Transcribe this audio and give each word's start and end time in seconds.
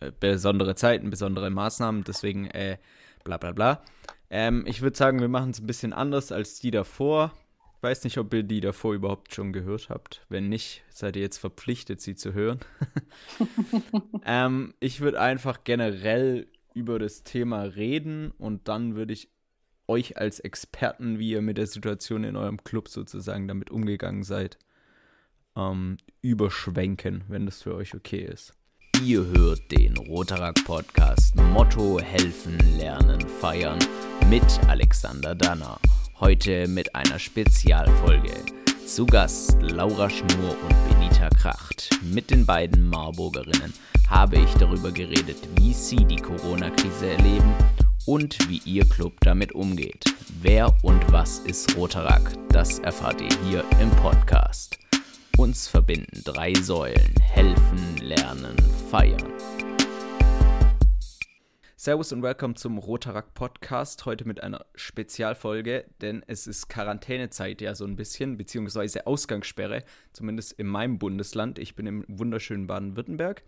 äh, 0.00 0.12
besondere 0.18 0.74
Zeiten, 0.74 1.10
besondere 1.10 1.50
Maßnahmen, 1.50 2.04
deswegen 2.04 2.46
äh, 2.46 2.78
bla 3.24 3.36
bla 3.38 3.52
bla. 3.52 3.82
Ähm, 4.30 4.64
ich 4.66 4.82
würde 4.82 4.96
sagen, 4.96 5.20
wir 5.20 5.28
machen 5.28 5.50
es 5.50 5.60
ein 5.60 5.66
bisschen 5.66 5.92
anders 5.92 6.32
als 6.32 6.60
die 6.60 6.70
davor. 6.70 7.32
Ich 7.76 7.82
weiß 7.82 8.04
nicht, 8.04 8.18
ob 8.18 8.32
ihr 8.34 8.42
die 8.42 8.60
davor 8.60 8.94
überhaupt 8.94 9.34
schon 9.34 9.52
gehört 9.52 9.90
habt. 9.90 10.24
Wenn 10.28 10.48
nicht, 10.48 10.82
seid 10.88 11.16
ihr 11.16 11.22
jetzt 11.22 11.38
verpflichtet, 11.38 12.00
sie 12.00 12.16
zu 12.16 12.32
hören. 12.32 12.58
ähm, 14.24 14.74
ich 14.80 15.00
würde 15.00 15.20
einfach 15.20 15.62
generell 15.64 16.48
über 16.74 16.98
das 16.98 17.22
Thema 17.22 17.62
reden 17.62 18.32
und 18.38 18.68
dann 18.68 18.96
würde 18.96 19.12
ich 19.12 19.30
euch 19.88 20.16
als 20.16 20.40
Experten, 20.40 21.18
wie 21.18 21.30
ihr 21.30 21.42
mit 21.42 21.58
der 21.58 21.66
Situation 21.66 22.24
in 22.24 22.36
eurem 22.36 22.62
Club 22.64 22.88
sozusagen 22.88 23.46
damit 23.46 23.70
umgegangen 23.70 24.24
seid, 24.24 24.58
ähm, 25.54 25.96
überschwenken, 26.22 27.24
wenn 27.28 27.46
das 27.46 27.62
für 27.62 27.74
euch 27.74 27.94
okay 27.94 28.20
ist. 28.20 28.55
Ihr 29.04 29.24
hört 29.24 29.70
den 29.70 29.96
Rotarak 29.96 30.64
Podcast 30.64 31.36
Motto 31.36 32.00
Helfen, 32.00 32.58
Lernen, 32.78 33.20
Feiern 33.40 33.78
mit 34.28 34.42
Alexander 34.68 35.34
Danner. 35.34 35.78
Heute 36.18 36.66
mit 36.66 36.94
einer 36.94 37.18
Spezialfolge. 37.18 38.32
Zu 38.86 39.04
Gast 39.06 39.56
Laura 39.60 40.08
Schnur 40.08 40.56
und 40.62 40.88
Benita 40.88 41.28
Kracht. 41.28 41.90
Mit 42.02 42.30
den 42.30 42.46
beiden 42.46 42.88
Marburgerinnen 42.88 43.74
habe 44.08 44.36
ich 44.36 44.52
darüber 44.54 44.90
geredet, 44.90 45.38
wie 45.56 45.74
sie 45.74 46.04
die 46.04 46.16
Corona-Krise 46.16 47.10
erleben 47.10 47.54
und 48.06 48.48
wie 48.48 48.60
Ihr 48.64 48.88
Club 48.88 49.14
damit 49.20 49.52
umgeht. 49.52 50.04
Wer 50.40 50.74
und 50.82 51.12
was 51.12 51.40
ist 51.40 51.76
Rotarak? 51.76 52.32
Das 52.48 52.78
erfahrt 52.78 53.20
ihr 53.20 53.36
hier 53.48 53.64
im 53.80 53.90
Podcast. 53.90 54.78
Uns 55.38 55.68
verbinden 55.68 56.22
drei 56.24 56.54
Säulen: 56.54 57.14
Helfen, 57.20 57.98
Lernen, 57.98 58.56
Feiern. 58.90 59.30
Servus 61.76 62.10
und 62.12 62.22
willkommen 62.22 62.56
zum 62.56 62.78
Rotarak 62.78 63.34
Podcast. 63.34 64.06
Heute 64.06 64.26
mit 64.26 64.42
einer 64.42 64.64
Spezialfolge, 64.74 65.84
denn 66.00 66.24
es 66.26 66.46
ist 66.46 66.68
Quarantänezeit 66.68 67.60
ja 67.60 67.74
so 67.74 67.84
ein 67.84 67.96
bisschen, 67.96 68.38
beziehungsweise 68.38 69.06
Ausgangssperre, 69.06 69.84
zumindest 70.14 70.52
in 70.52 70.68
meinem 70.68 70.98
Bundesland. 70.98 71.58
Ich 71.58 71.76
bin 71.76 71.86
im 71.86 72.06
wunderschönen 72.08 72.66
Baden-Württemberg. 72.66 73.42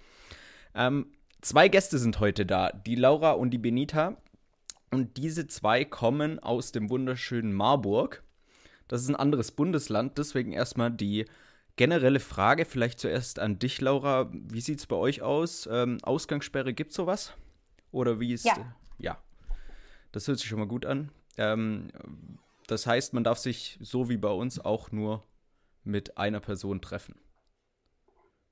Ähm, 0.75 1.07
zwei 1.41 1.69
Gäste 1.69 1.99
sind 1.99 2.21
heute 2.21 2.45
da, 2.45 2.71
die 2.71 2.97
Laura 2.97 3.31
und 3.31 3.49
die 3.49 3.59
Benita. 3.59 4.21
Und 4.91 5.17
diese 5.17 5.47
zwei 5.47 5.87
kommen 5.87 6.39
aus 6.39 6.71
dem 6.71 6.91
wunderschönen 6.91 7.55
Marburg. 7.55 8.23
Das 8.89 9.01
ist 9.01 9.09
ein 9.09 9.17
anderes 9.17 9.53
Bundesland, 9.53 10.19
deswegen 10.19 10.53
erstmal 10.53 10.91
die 10.91 11.25
generelle 11.79 12.21
Frage, 12.21 12.67
vielleicht 12.67 13.01
zuerst 13.01 13.39
an 13.39 13.59
dich, 13.59 13.81
Laura. 13.81 14.29
Wie 14.31 14.61
sieht 14.61 14.81
es 14.81 14.87
bei 14.87 14.97
euch 14.97 15.23
aus? 15.23 15.67
Ähm, 15.73 15.97
Ausgangssperre, 16.03 16.75
gibt 16.75 16.91
es 16.91 16.97
sowas? 16.97 17.33
Oder 17.91 18.21
wie 18.21 18.35
ist. 18.35 18.45
Ja. 18.45 18.77
ja. 18.99 19.19
Das 20.13 20.29
hört 20.29 20.39
sich 20.39 20.49
schon 20.49 20.59
mal 20.59 20.69
gut 20.69 20.85
an. 20.85 21.11
Ähm, 21.39 21.89
das 22.67 22.87
heißt, 22.87 23.15
man 23.15 23.25
darf 23.25 23.39
sich 23.39 23.79
so 23.81 24.11
wie 24.11 24.19
bei 24.19 24.29
uns 24.29 24.63
auch 24.63 24.93
nur 24.93 25.25
mit 25.85 26.19
einer 26.19 26.41
Person 26.41 26.83
treffen. 26.83 27.19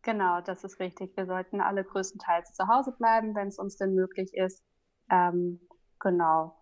Genau, 0.01 0.41
das 0.41 0.65
ist 0.65 0.81
richtig. 0.81 1.15
Wir 1.17 1.27
sollten 1.27 1.61
alle 1.61 1.85
größtenteils 1.85 2.55
zu 2.55 2.67
Hause 2.67 2.93
bleiben, 2.97 3.35
wenn 3.35 3.49
es 3.49 3.59
uns 3.59 3.77
denn 3.77 3.95
möglich 3.95 4.33
ist. 4.33 4.65
Ähm, 5.11 5.61
Genau. 6.01 6.57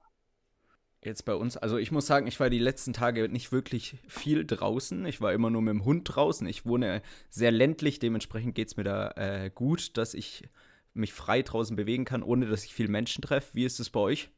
Jetzt 1.04 1.26
bei 1.26 1.34
uns, 1.34 1.58
also 1.58 1.76
ich 1.76 1.92
muss 1.92 2.06
sagen, 2.06 2.26
ich 2.26 2.40
war 2.40 2.48
die 2.48 2.58
letzten 2.58 2.94
Tage 2.94 3.28
nicht 3.28 3.52
wirklich 3.52 3.98
viel 4.08 4.46
draußen. 4.46 5.04
Ich 5.04 5.20
war 5.20 5.34
immer 5.34 5.50
nur 5.50 5.60
mit 5.60 5.74
dem 5.74 5.84
Hund 5.84 6.04
draußen. 6.04 6.46
Ich 6.46 6.64
wohne 6.64 7.02
sehr 7.28 7.50
ländlich, 7.50 7.98
dementsprechend 7.98 8.54
geht 8.54 8.68
es 8.68 8.78
mir 8.78 8.84
da 8.84 9.10
äh, 9.10 9.50
gut, 9.54 9.98
dass 9.98 10.14
ich 10.14 10.48
mich 10.94 11.12
frei 11.12 11.42
draußen 11.42 11.76
bewegen 11.76 12.06
kann, 12.06 12.22
ohne 12.22 12.46
dass 12.46 12.64
ich 12.64 12.72
viel 12.72 12.88
Menschen 12.88 13.20
treffe. 13.20 13.54
Wie 13.54 13.66
ist 13.66 13.80
es 13.80 13.90
bei 13.90 14.00
euch? 14.00 14.30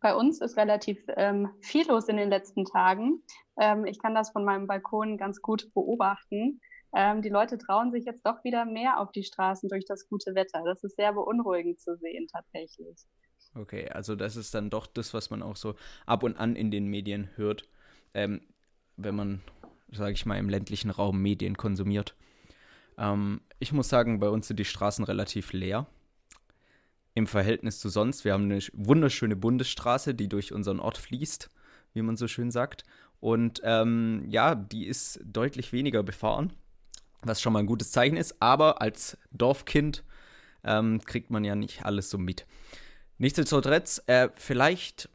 Bei 0.00 0.14
uns 0.14 0.40
ist 0.40 0.56
relativ 0.56 1.04
ähm, 1.16 1.50
viel 1.60 1.86
los 1.88 2.08
in 2.08 2.16
den 2.16 2.30
letzten 2.30 2.64
Tagen. 2.64 3.22
Ähm, 3.60 3.84
ich 3.84 3.98
kann 3.98 4.14
das 4.14 4.30
von 4.30 4.46
meinem 4.46 4.66
Balkon 4.66 5.18
ganz 5.18 5.42
gut 5.42 5.74
beobachten. 5.74 6.62
Ähm, 6.94 7.20
die 7.20 7.28
Leute 7.28 7.58
trauen 7.58 7.92
sich 7.92 8.06
jetzt 8.06 8.24
doch 8.24 8.42
wieder 8.44 8.64
mehr 8.64 8.98
auf 8.98 9.12
die 9.12 9.24
Straßen 9.24 9.68
durch 9.68 9.84
das 9.84 10.08
gute 10.08 10.34
Wetter. 10.34 10.62
Das 10.64 10.82
ist 10.84 10.96
sehr 10.96 11.12
beunruhigend 11.12 11.78
zu 11.80 11.98
sehen, 11.98 12.28
tatsächlich. 12.32 12.96
Okay, 13.54 13.88
also 13.88 14.14
das 14.14 14.36
ist 14.36 14.54
dann 14.54 14.70
doch 14.70 14.86
das, 14.86 15.14
was 15.14 15.30
man 15.30 15.42
auch 15.42 15.56
so 15.56 15.74
ab 16.06 16.22
und 16.22 16.36
an 16.36 16.54
in 16.54 16.70
den 16.70 16.86
Medien 16.86 17.28
hört, 17.36 17.68
ähm, 18.14 18.40
wenn 18.96 19.14
man, 19.14 19.40
sage 19.90 20.12
ich 20.12 20.26
mal, 20.26 20.38
im 20.38 20.48
ländlichen 20.48 20.90
Raum 20.90 21.20
Medien 21.20 21.56
konsumiert. 21.56 22.14
Ähm, 22.96 23.40
ich 23.58 23.72
muss 23.72 23.88
sagen, 23.88 24.20
bei 24.20 24.28
uns 24.28 24.48
sind 24.48 24.58
die 24.58 24.64
Straßen 24.64 25.04
relativ 25.04 25.52
leer 25.52 25.86
im 27.14 27.26
Verhältnis 27.26 27.80
zu 27.80 27.88
sonst. 27.88 28.24
Wir 28.24 28.32
haben 28.32 28.44
eine 28.44 28.60
wunderschöne 28.74 29.34
Bundesstraße, 29.34 30.14
die 30.14 30.28
durch 30.28 30.52
unseren 30.52 30.78
Ort 30.78 30.98
fließt, 30.98 31.50
wie 31.94 32.02
man 32.02 32.16
so 32.16 32.28
schön 32.28 32.50
sagt. 32.50 32.84
Und 33.18 33.60
ähm, 33.64 34.24
ja, 34.28 34.54
die 34.54 34.86
ist 34.86 35.20
deutlich 35.24 35.72
weniger 35.72 36.04
befahren 36.04 36.52
was 37.22 37.40
schon 37.40 37.52
mal 37.52 37.60
ein 37.60 37.66
gutes 37.66 37.90
Zeichen 37.90 38.16
ist. 38.16 38.40
Aber 38.40 38.80
als 38.80 39.18
Dorfkind 39.32 40.04
ähm, 40.64 41.00
kriegt 41.04 41.30
man 41.30 41.44
ja 41.44 41.54
nicht 41.54 41.84
alles 41.84 42.10
so 42.10 42.18
mit. 42.18 42.46
Nichtsdestotrotz, 43.18 44.02
äh, 44.06 44.28
vielleicht 44.34 45.08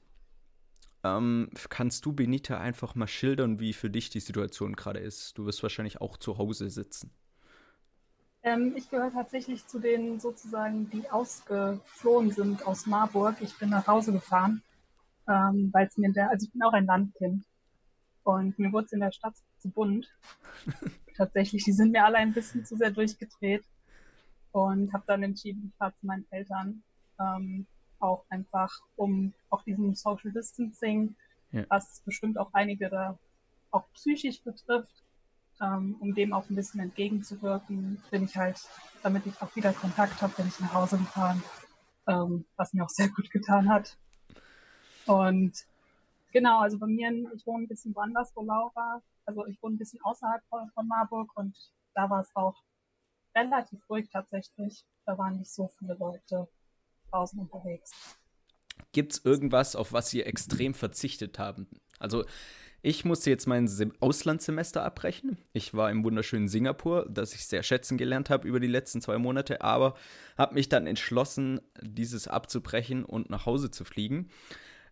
ähm, 1.04 1.50
kannst 1.70 2.06
du, 2.06 2.14
Benita, 2.14 2.60
einfach 2.60 2.96
mal 2.96 3.08
schildern, 3.08 3.60
wie 3.60 3.74
für 3.74 3.90
dich 3.90 4.10
die 4.10 4.20
Situation 4.20 4.76
gerade 4.76 5.00
ist. 5.00 5.38
Du 5.38 5.46
wirst 5.46 5.64
wahrscheinlich 5.64 6.02
auch 6.02 6.18
zu 6.18 6.38
Hause 6.38 6.70
sitzen. 6.70 7.12
Ähm, 8.44 8.74
ich 8.76 8.90
gehöre 8.90 9.12
tatsächlich 9.12 9.66
zu 9.68 9.80
denen 9.80 10.20
sozusagen, 10.20 10.90
die 10.90 11.10
ausgeflohen 11.10 12.32
sind 12.32 12.68
aus 12.68 12.86
Marburg. 12.86 13.38
Ich 13.40 13.58
bin 13.58 13.70
nach 13.70 13.88
Hause 13.88 14.12
gefahren, 14.12 14.62
ähm, 15.28 15.70
weil 15.72 15.88
es 15.88 15.98
mir 15.98 16.12
der, 16.12 16.30
also 16.30 16.46
ich 16.46 16.52
bin 16.52 16.62
auch 16.64 16.74
ein 16.74 16.86
Landkind 16.86 17.46
und 18.24 18.60
mir 18.60 18.72
wurde 18.74 18.86
es 18.86 18.92
in 18.92 19.00
der 19.00 19.12
Stadt 19.12 19.36
zu 19.60 19.70
bunt. 19.70 20.14
tatsächlich. 21.16 21.64
Die 21.64 21.72
sind 21.72 21.92
mir 21.92 22.06
alle 22.06 22.18
ein 22.18 22.34
bisschen 22.34 22.66
zu 22.66 22.76
sehr 22.76 22.92
durchgedreht 22.92 23.64
und 24.52 24.94
habe 24.94 25.04
dann 25.08 25.24
entschieden, 25.24 25.70
ich 25.70 25.78
fahre 25.78 25.94
zu 26.00 26.06
meinen 26.06 26.26
Eltern. 26.32 26.84
Ähm, 27.20 27.66
auch 28.04 28.26
einfach 28.30 28.72
um 28.96 29.34
auch 29.50 29.64
diesem 29.64 29.96
Social 29.96 30.32
Distancing, 30.32 31.16
ja. 31.52 31.66
was 31.70 32.02
bestimmt 32.06 32.38
auch 32.38 32.54
einige 32.54 32.90
da 32.90 33.18
auch 33.72 33.86
psychisch 33.94 34.42
betrifft, 34.44 35.04
ähm, 35.62 35.96
um 36.00 36.14
dem 36.14 36.34
auch 36.34 36.50
ein 36.50 36.56
bisschen 36.56 36.80
entgegenzuwirken, 36.80 38.02
bin 38.12 38.26
ich 38.26 38.36
halt, 38.38 38.60
damit 39.02 39.26
ich 39.26 39.42
auch 39.42 39.56
wieder 39.56 39.74
Kontakt 39.74 40.22
habe, 40.22 40.34
bin 40.36 40.48
ich 40.48 40.60
nach 40.60 40.74
Hause 40.74 40.98
gefahren, 40.98 41.42
ähm, 42.08 42.46
was 42.56 42.74
mir 42.74 42.84
auch 42.84 42.90
sehr 42.90 43.10
gut 43.10 43.32
getan 43.32 43.70
hat. 43.70 43.98
Und 45.08 45.54
genau, 46.32 46.60
also 46.60 46.78
bei 46.78 46.88
mir, 46.88 47.12
ich 47.34 47.46
wohne 47.48 47.64
ein 47.64 47.68
bisschen 47.68 47.96
woanders, 47.96 48.32
wo 48.36 48.44
Laura 48.44 49.02
also 49.26 49.46
ich 49.48 49.62
wohne 49.62 49.76
ein 49.76 49.78
bisschen 49.80 50.02
außerhalb 50.02 50.44
von, 50.50 50.70
von 50.72 50.88
Marburg 50.88 51.32
und 51.36 51.56
da 51.94 52.10
war 52.10 52.22
es 52.22 52.36
auch 52.36 52.56
relativ 53.36 53.88
ruhig 53.90 54.10
tatsächlich. 54.12 54.86
Da 55.06 55.18
waren 55.18 55.38
nicht 55.38 55.52
so 55.52 55.68
viele 55.68 55.96
Leute 55.96 56.48
draußen 57.14 57.40
unterwegs. 57.40 57.92
Gibt 58.92 59.14
es 59.14 59.26
irgendwas, 59.26 59.76
auf 59.76 59.94
was 59.94 60.10
Sie 60.10 60.24
extrem 60.24 60.74
verzichtet 60.74 61.40
haben? 61.40 61.68
Also 62.00 62.26
ich 62.86 63.06
musste 63.06 63.30
jetzt 63.30 63.48
mein 63.48 63.70
Auslandssemester 64.02 64.84
abbrechen. 64.84 65.38
Ich 65.54 65.74
war 65.74 65.90
im 65.90 66.04
wunderschönen 66.04 66.50
Singapur, 66.50 67.08
das 67.10 67.34
ich 67.34 67.48
sehr 67.48 67.64
schätzen 67.64 67.98
gelernt 67.98 68.30
habe 68.30 68.46
über 68.46 68.60
die 68.60 68.68
letzten 68.68 69.00
zwei 69.00 69.18
Monate, 69.18 69.62
aber 69.62 69.96
habe 70.38 70.56
mich 70.56 70.68
dann 70.68 70.86
entschlossen, 70.86 71.62
dieses 71.82 72.28
abzubrechen 72.28 73.06
und 73.06 73.30
nach 73.30 73.46
Hause 73.46 73.72
zu 73.72 73.86
fliegen. 73.86 74.30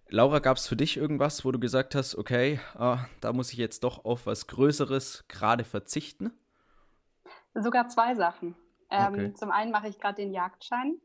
Laura, 0.08 0.40
gab 0.40 0.56
es 0.56 0.68
für 0.68 0.78
dich 0.78 0.96
irgendwas, 0.96 1.44
wo 1.44 1.52
du 1.52 1.60
gesagt 1.60 1.94
hast, 1.94 2.16
okay, 2.16 2.62
ah, 2.76 3.06
da 3.20 3.34
muss 3.34 3.52
ich 3.52 3.58
jetzt 3.58 3.84
doch 3.84 4.06
auf 4.06 4.26
was 4.26 4.48
Größeres 4.48 5.26
gerade 5.28 5.66
verzichten? 5.66 6.32
Sogar 7.54 7.90
zwei 7.90 8.16
Sachen. 8.16 8.56
Ähm, 8.90 9.14
okay. 9.14 9.34
Zum 9.34 9.52
einen 9.52 9.72
mache 9.72 9.90
ich 9.90 10.00
gerade 10.00 10.16
den 10.16 10.34
Jagdschein. 10.34 10.96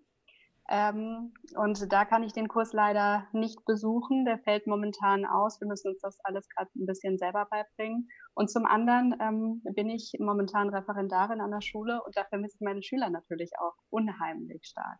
Ähm, 0.68 1.32
und 1.54 1.92
da 1.92 2.04
kann 2.04 2.22
ich 2.22 2.32
den 2.32 2.48
Kurs 2.48 2.72
leider 2.72 3.26
nicht 3.32 3.64
besuchen. 3.64 4.24
Der 4.24 4.38
fällt 4.38 4.66
momentan 4.66 5.24
aus. 5.24 5.60
Wir 5.60 5.68
müssen 5.68 5.88
uns 5.88 6.00
das 6.00 6.18
alles 6.24 6.48
gerade 6.48 6.70
ein 6.76 6.86
bisschen 6.86 7.18
selber 7.18 7.46
beibringen. 7.50 8.08
Und 8.34 8.50
zum 8.50 8.66
anderen 8.66 9.14
ähm, 9.20 9.62
bin 9.74 9.88
ich 9.88 10.12
momentan 10.18 10.68
Referendarin 10.68 11.40
an 11.40 11.50
der 11.50 11.60
Schule 11.62 12.02
und 12.04 12.16
da 12.16 12.24
vermisse 12.24 12.56
ich 12.56 12.60
meine 12.60 12.82
Schüler 12.82 13.10
natürlich 13.10 13.50
auch 13.60 13.74
unheimlich 13.90 14.66
stark. 14.66 14.98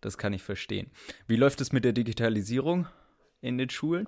Das 0.00 0.18
kann 0.18 0.32
ich 0.32 0.42
verstehen. 0.42 0.90
Wie 1.26 1.36
läuft 1.36 1.60
es 1.60 1.72
mit 1.72 1.84
der 1.84 1.92
Digitalisierung? 1.92 2.86
in 3.40 3.58
den 3.58 3.70
Schulen? 3.70 4.06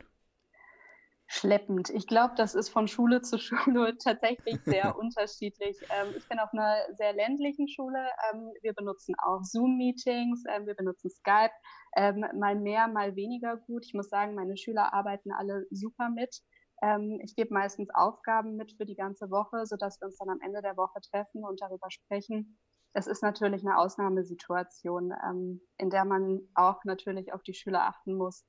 Schleppend. 1.34 1.88
Ich 1.88 2.06
glaube, 2.06 2.34
das 2.37 2.55
ist 2.55 2.69
von 2.69 2.88
Schule 2.88 3.23
zu 3.23 3.38
Schule 3.38 3.96
tatsächlich 4.05 4.61
sehr 4.67 4.94
unterschiedlich. 4.99 5.79
Ähm, 5.88 6.12
ich 6.14 6.29
bin 6.29 6.38
auf 6.38 6.52
einer 6.52 6.76
sehr 6.99 7.14
ländlichen 7.14 7.69
Schule. 7.69 8.06
Ähm, 8.31 8.52
wir 8.61 8.75
benutzen 8.75 9.14
auch 9.25 9.43
Zoom-Meetings, 9.43 10.44
ähm, 10.50 10.67
wir 10.67 10.75
benutzen 10.75 11.08
Skype, 11.08 11.55
ähm, 11.96 12.23
mal 12.38 12.55
mehr, 12.55 12.87
mal 12.87 13.17
weniger 13.17 13.56
gut. 13.56 13.87
Ich 13.87 13.94
muss 13.94 14.11
sagen, 14.11 14.34
meine 14.34 14.58
Schüler 14.58 14.93
arbeiten 14.93 15.32
alle 15.32 15.64
super 15.70 16.11
mit. 16.11 16.43
Ähm, 16.82 17.19
ich 17.25 17.35
gebe 17.35 17.55
meistens 17.55 17.88
Aufgaben 17.94 18.56
mit 18.56 18.75
für 18.76 18.85
die 18.85 18.96
ganze 18.96 19.31
Woche, 19.31 19.64
sodass 19.64 19.99
wir 20.02 20.08
uns 20.08 20.19
dann 20.19 20.28
am 20.28 20.40
Ende 20.43 20.61
der 20.61 20.76
Woche 20.76 21.00
treffen 21.00 21.46
und 21.46 21.62
darüber 21.62 21.90
sprechen, 21.90 22.58
es 22.93 23.06
ist 23.06 23.23
natürlich 23.23 23.64
eine 23.64 23.78
Ausnahmesituation, 23.78 25.14
ähm, 25.26 25.62
in 25.78 25.88
der 25.88 26.05
man 26.05 26.43
auch 26.55 26.85
natürlich 26.85 27.32
auf 27.32 27.43
die 27.43 27.55
Schüler 27.55 27.87
achten 27.87 28.17
muss 28.17 28.44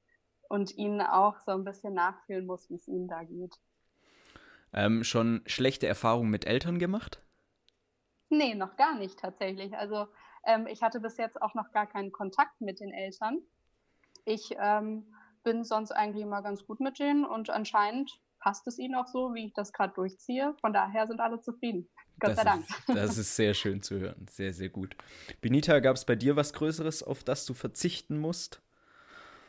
und 0.54 0.78
ihnen 0.78 1.02
auch 1.02 1.40
so 1.40 1.52
ein 1.52 1.64
bisschen 1.64 1.96
nachfühlen 1.96 2.46
muss, 2.46 2.70
wie 2.70 2.76
es 2.76 2.88
ihnen 2.88 3.08
da 3.08 3.24
geht. 3.24 3.56
Ähm, 4.72 5.04
schon 5.04 5.42
schlechte 5.48 5.88
Erfahrungen 5.88 6.30
mit 6.30 6.46
Eltern 6.46 6.78
gemacht? 6.78 7.24
Nee, 8.30 8.54
noch 8.54 8.76
gar 8.76 8.96
nicht 8.96 9.18
tatsächlich. 9.18 9.76
Also 9.76 10.06
ähm, 10.46 10.68
ich 10.68 10.84
hatte 10.84 11.00
bis 11.00 11.18
jetzt 11.18 11.42
auch 11.42 11.56
noch 11.56 11.72
gar 11.72 11.88
keinen 11.88 12.12
Kontakt 12.12 12.62
mit 12.62 12.80
den 12.82 12.94
Eltern. 12.94 13.40
Ich 14.26 14.52
ähm, 14.60 15.12
bin 15.44 15.64
sonst 15.64 15.92
eigentlich 15.92 16.22
immer 16.22 16.44
ganz 16.44 16.64
gut 16.68 16.80
mit 16.80 17.00
denen 17.00 17.26
und 17.26 17.50
anscheinend 17.50 18.12
passt 18.38 18.68
es 18.68 18.78
ihnen 18.78 18.94
auch 18.94 19.08
so, 19.08 19.34
wie 19.34 19.48
ich 19.48 19.54
das 19.56 19.74
gerade 19.74 19.96
durchziehe. 19.96 20.56
Von 20.62 20.72
daher 20.72 21.08
sind 21.08 21.20
alle 21.20 21.42
zufrieden. 21.42 21.90
Gott 22.20 22.30
das 22.30 22.38
sei 22.38 22.44
Dank. 22.44 22.70
Ist, 22.70 22.90
das 22.90 23.18
ist 23.18 23.36
sehr 23.36 23.56
schön 23.56 23.82
zu 23.82 23.98
hören. 23.98 24.28
Sehr, 24.30 24.54
sehr 24.54 24.70
gut. 24.70 24.96
Benita, 25.42 25.80
gab 25.80 25.96
es 25.96 26.06
bei 26.06 26.16
dir 26.16 26.36
was 26.36 26.54
Größeres, 26.54 27.02
auf 27.02 27.24
das 27.24 27.48
du 27.48 27.56
verzichten 27.56 28.20
musst? 28.20 28.62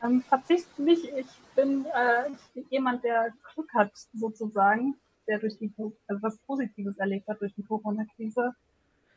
Ähm, 0.05 0.21
verzichten 0.23 0.85
nicht. 0.85 1.05
Ich 1.05 1.27
bin 1.55 1.85
äh, 1.85 2.29
jemand, 2.69 3.03
der 3.03 3.33
Glück 3.53 3.73
hat, 3.73 3.91
sozusagen, 4.13 4.95
der 5.27 5.39
durch 5.39 5.57
die, 5.57 5.71
also 6.07 6.21
was 6.21 6.37
Positives 6.39 6.97
erlebt 6.97 7.27
hat 7.27 7.41
durch 7.41 7.53
die 7.55 7.63
Corona-Krise. 7.63 8.53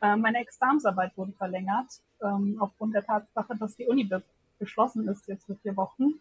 Äh, 0.01 0.15
meine 0.15 0.39
Examensarbeit 0.39 1.15
wurde 1.17 1.33
verlängert, 1.33 1.87
ähm, 2.21 2.57
aufgrund 2.59 2.95
der 2.95 3.05
Tatsache, 3.05 3.55
dass 3.57 3.75
die 3.75 3.87
Uni 3.87 4.09
geschlossen 4.59 5.07
ist 5.07 5.27
jetzt 5.27 5.45
für 5.45 5.55
vier 5.57 5.75
Wochen. 5.75 6.13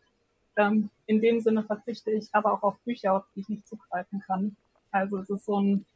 Ähm, 0.57 0.91
in 1.07 1.21
dem 1.21 1.41
Sinne 1.41 1.63
verzichte 1.63 2.11
ich 2.11 2.29
aber 2.33 2.53
auch 2.53 2.63
auf 2.63 2.79
Bücher, 2.81 3.15
auf 3.15 3.25
die 3.35 3.41
ich 3.41 3.49
nicht 3.49 3.67
zugreifen 3.67 4.21
kann. 4.21 4.57
Also 4.91 5.19
es 5.19 5.31
ist 5.31 5.45
so 5.45 5.61
ein 5.61 5.87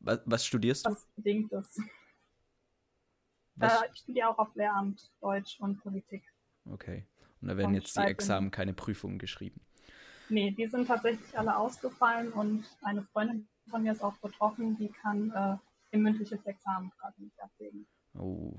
was, 0.00 0.20
was 0.24 0.44
studierst 0.44 0.84
du? 0.84 0.90
Was 0.90 1.06
bedingtes. 1.14 1.78
Äh, 3.60 3.68
ich 3.92 4.00
studiere 4.00 4.30
auch 4.30 4.38
auf 4.38 4.54
Lehramt 4.56 5.10
Deutsch 5.20 5.60
und 5.60 5.80
Politik. 5.80 6.24
Okay. 6.70 7.06
Und 7.40 7.48
da 7.48 7.56
werden 7.56 7.70
und 7.70 7.74
jetzt 7.74 7.96
die 7.96 8.02
Examen 8.02 8.50
keine 8.50 8.72
Prüfungen 8.72 9.18
geschrieben. 9.18 9.60
Nee, 10.28 10.52
die 10.52 10.66
sind 10.66 10.86
tatsächlich 10.86 11.36
alle 11.38 11.56
ausgefallen 11.56 12.32
und 12.32 12.64
eine 12.82 13.02
Freundin 13.02 13.48
von 13.68 13.82
mir 13.82 13.92
ist 13.92 14.02
auch 14.02 14.16
betroffen, 14.18 14.76
die 14.78 14.88
kann 14.88 15.30
äh, 15.30 15.56
ein 15.94 16.02
mündliches 16.02 16.44
Examen 16.46 16.90
gerade 16.98 17.22
nicht 17.22 17.40
ablegen. 17.40 17.86
Oh. 18.14 18.54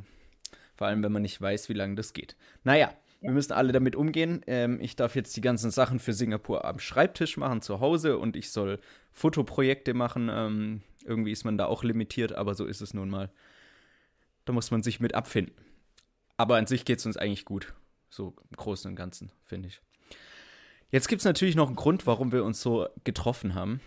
Vor 0.76 0.88
allem, 0.88 1.04
wenn 1.04 1.12
man 1.12 1.22
nicht 1.22 1.40
weiß, 1.40 1.70
wie 1.70 1.74
lange 1.74 1.96
das 1.96 2.14
geht. 2.14 2.36
Naja, 2.64 2.94
wir 3.22 3.32
müssen 3.32 3.54
alle 3.54 3.72
damit 3.72 3.96
umgehen. 3.96 4.42
Ähm, 4.48 4.80
ich 4.82 4.96
darf 4.96 5.16
jetzt 5.16 5.36
die 5.38 5.42
ganzen 5.42 5.72
Sachen 5.72 6.00
für 6.00 6.14
Singapur 6.14 6.66
am 6.66 6.80
Schreibtisch 6.80 7.38
machen, 7.38 7.62
zu 7.62 7.80
Hause 7.80 8.18
und 8.18 8.36
ich 8.36 8.52
soll 8.52 8.80
Fotoprojekte 9.12 9.94
machen. 9.94 10.30
Ähm, 10.32 10.82
irgendwie 11.06 11.32
ist 11.32 11.46
man 11.46 11.58
da 11.58 11.66
auch 11.66 11.84
limitiert, 11.84 12.34
aber 12.34 12.54
so 12.54 12.66
ist 12.66 12.82
es 12.82 12.94
nun 12.94 13.10
mal. 13.10 13.32
Da 14.46 14.54
muss 14.54 14.72
man 14.72 14.84
sich 14.84 15.00
mit 15.00 15.16
abfinden. 15.16 15.56
Aber 16.36 16.58
an 16.58 16.68
sich 16.68 16.86
geht 16.86 17.00
es 17.00 17.06
uns 17.06 17.16
eigentlich 17.16 17.46
gut. 17.46 17.74
So 18.14 18.36
im 18.52 18.56
Großen 18.58 18.92
und 18.92 18.96
Ganzen, 18.96 19.32
finde 19.44 19.70
ich. 19.70 19.82
Jetzt 20.92 21.08
gibt 21.08 21.22
es 21.22 21.26
natürlich 21.26 21.56
noch 21.56 21.66
einen 21.66 21.76
Grund, 21.76 22.06
warum 22.06 22.32
wir 22.32 22.44
uns 22.44 22.62
so 22.62 22.88
getroffen 23.04 23.56
haben. 23.56 23.82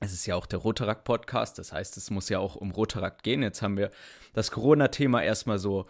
Es 0.00 0.12
ist 0.12 0.26
ja 0.26 0.34
auch 0.34 0.46
der 0.46 0.58
Rotarakt-Podcast, 0.58 1.56
das 1.56 1.72
heißt, 1.72 1.96
es 1.96 2.10
muss 2.10 2.28
ja 2.28 2.40
auch 2.40 2.56
um 2.56 2.72
Rotarakt 2.72 3.22
gehen. 3.22 3.44
Jetzt 3.44 3.62
haben 3.62 3.76
wir 3.76 3.92
das 4.32 4.50
Corona-Thema 4.50 5.22
erstmal 5.22 5.60
so 5.60 5.86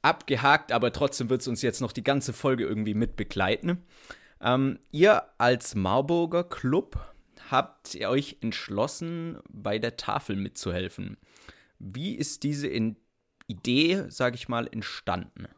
abgehakt, 0.00 0.70
aber 0.70 0.92
trotzdem 0.92 1.28
wird 1.28 1.40
es 1.40 1.48
uns 1.48 1.60
jetzt 1.60 1.80
noch 1.80 1.90
die 1.90 2.04
ganze 2.04 2.32
Folge 2.32 2.62
irgendwie 2.64 2.94
mit 2.94 3.16
begleiten. 3.16 3.82
Ähm, 4.40 4.78
ihr 4.92 5.24
als 5.38 5.74
Marburger 5.74 6.44
Club 6.44 7.00
habt 7.50 7.96
ihr 7.96 8.10
euch 8.10 8.36
entschlossen, 8.42 9.40
bei 9.48 9.80
der 9.80 9.96
Tafel 9.96 10.36
mitzuhelfen. 10.36 11.16
Wie 11.80 12.14
ist 12.14 12.44
diese 12.44 12.68
in 12.68 12.96
Idee, 13.48 14.04
sage 14.08 14.36
ich 14.36 14.48
mal, 14.48 14.68
entstanden? 14.68 15.48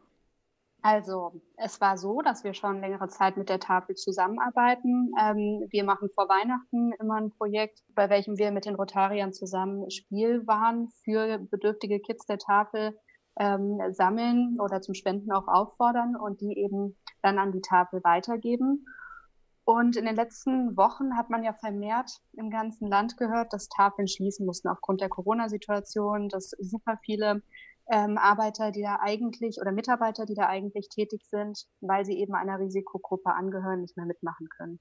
Also, 0.86 1.40
es 1.56 1.80
war 1.80 1.96
so, 1.96 2.20
dass 2.20 2.44
wir 2.44 2.52
schon 2.52 2.82
längere 2.82 3.08
Zeit 3.08 3.38
mit 3.38 3.48
der 3.48 3.58
Tafel 3.58 3.94
zusammenarbeiten. 3.94 5.12
Ähm, 5.18 5.66
wir 5.70 5.82
machen 5.82 6.10
vor 6.14 6.28
Weihnachten 6.28 6.92
immer 7.00 7.14
ein 7.14 7.30
Projekt, 7.30 7.80
bei 7.94 8.10
welchem 8.10 8.36
wir 8.36 8.52
mit 8.52 8.66
den 8.66 8.74
Rotariern 8.74 9.32
zusammen 9.32 9.90
Spielwaren 9.90 10.90
für 11.02 11.38
bedürftige 11.38 12.00
Kids 12.00 12.26
der 12.26 12.36
Tafel 12.36 12.98
ähm, 13.40 13.80
sammeln 13.92 14.60
oder 14.60 14.82
zum 14.82 14.92
Spenden 14.92 15.32
auch 15.32 15.48
auffordern 15.48 16.16
und 16.16 16.42
die 16.42 16.52
eben 16.58 16.98
dann 17.22 17.38
an 17.38 17.52
die 17.52 17.62
Tafel 17.62 18.04
weitergeben. 18.04 18.84
Und 19.64 19.96
in 19.96 20.04
den 20.04 20.16
letzten 20.16 20.76
Wochen 20.76 21.16
hat 21.16 21.30
man 21.30 21.42
ja 21.44 21.54
vermehrt 21.54 22.10
im 22.34 22.50
ganzen 22.50 22.88
Land 22.88 23.16
gehört, 23.16 23.54
dass 23.54 23.70
Tafeln 23.70 24.06
schließen 24.06 24.44
mussten 24.44 24.68
aufgrund 24.68 25.00
der 25.00 25.08
Corona-Situation, 25.08 26.28
dass 26.28 26.50
super 26.58 26.98
viele 27.02 27.40
ähm, 27.90 28.18
Arbeiter, 28.18 28.70
die 28.70 28.82
da 28.82 28.98
eigentlich 29.00 29.58
oder 29.60 29.72
Mitarbeiter, 29.72 30.26
die 30.26 30.34
da 30.34 30.46
eigentlich 30.46 30.88
tätig 30.88 31.24
sind, 31.26 31.64
weil 31.80 32.04
sie 32.04 32.18
eben 32.18 32.34
einer 32.34 32.58
Risikogruppe 32.58 33.32
angehören, 33.32 33.82
nicht 33.82 33.96
mehr 33.96 34.06
mitmachen 34.06 34.48
können. 34.48 34.80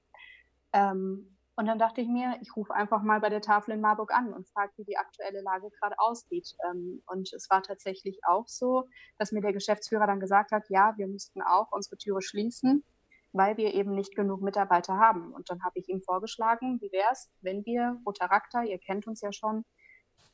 Ähm, 0.72 1.36
und 1.56 1.66
dann 1.66 1.78
dachte 1.78 2.00
ich 2.00 2.08
mir, 2.08 2.36
ich 2.40 2.56
rufe 2.56 2.74
einfach 2.74 3.02
mal 3.02 3.20
bei 3.20 3.28
der 3.28 3.40
Tafel 3.40 3.74
in 3.74 3.80
Marburg 3.80 4.12
an 4.12 4.32
und 4.32 4.48
frage, 4.48 4.72
wie 4.76 4.84
die 4.84 4.96
aktuelle 4.96 5.40
Lage 5.40 5.70
gerade 5.78 5.96
aussieht. 5.98 6.56
Ähm, 6.68 7.02
und 7.06 7.32
es 7.32 7.48
war 7.48 7.62
tatsächlich 7.62 8.20
auch 8.26 8.48
so, 8.48 8.88
dass 9.18 9.30
mir 9.30 9.40
der 9.40 9.52
Geschäftsführer 9.52 10.06
dann 10.06 10.18
gesagt 10.18 10.50
hat, 10.50 10.64
ja, 10.68 10.94
wir 10.96 11.06
müssten 11.06 11.42
auch 11.42 11.70
unsere 11.70 11.96
Türe 11.96 12.22
schließen, 12.22 12.84
weil 13.32 13.56
wir 13.56 13.72
eben 13.74 13.94
nicht 13.94 14.16
genug 14.16 14.42
Mitarbeiter 14.42 14.98
haben. 14.98 15.32
Und 15.32 15.48
dann 15.48 15.62
habe 15.62 15.78
ich 15.78 15.88
ihm 15.88 16.02
vorgeschlagen, 16.02 16.80
wie 16.80 16.90
wäre 16.90 17.12
es, 17.12 17.30
wenn 17.40 17.64
wir, 17.64 18.00
Rotarakta, 18.04 18.64
ihr 18.64 18.78
kennt 18.78 19.06
uns 19.06 19.20
ja 19.20 19.32
schon, 19.32 19.64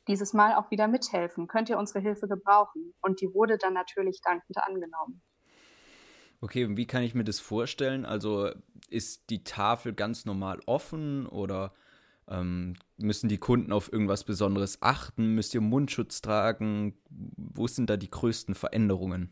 dieses 0.07 0.33
Mal 0.33 0.55
auch 0.55 0.71
wieder 0.71 0.87
mithelfen. 0.87 1.47
Könnt 1.47 1.69
ihr 1.69 1.77
unsere 1.77 1.99
Hilfe 1.99 2.27
gebrauchen? 2.27 2.93
Und 3.01 3.21
die 3.21 3.33
wurde 3.33 3.57
dann 3.57 3.73
natürlich 3.73 4.21
dankend 4.21 4.57
angenommen. 4.57 5.21
Okay, 6.41 6.65
und 6.65 6.75
wie 6.75 6.87
kann 6.87 7.03
ich 7.03 7.13
mir 7.13 7.23
das 7.23 7.39
vorstellen? 7.39 8.03
Also 8.05 8.49
ist 8.89 9.29
die 9.29 9.43
Tafel 9.43 9.93
ganz 9.93 10.25
normal 10.25 10.59
offen 10.65 11.27
oder 11.27 11.71
ähm, 12.27 12.75
müssen 12.97 13.29
die 13.29 13.37
Kunden 13.37 13.71
auf 13.71 13.93
irgendwas 13.93 14.23
Besonderes 14.23 14.81
achten? 14.81 15.35
Müsst 15.35 15.53
ihr 15.53 15.61
Mundschutz 15.61 16.21
tragen? 16.21 16.97
Wo 17.09 17.67
sind 17.67 17.89
da 17.89 17.97
die 17.97 18.09
größten 18.09 18.55
Veränderungen? 18.55 19.29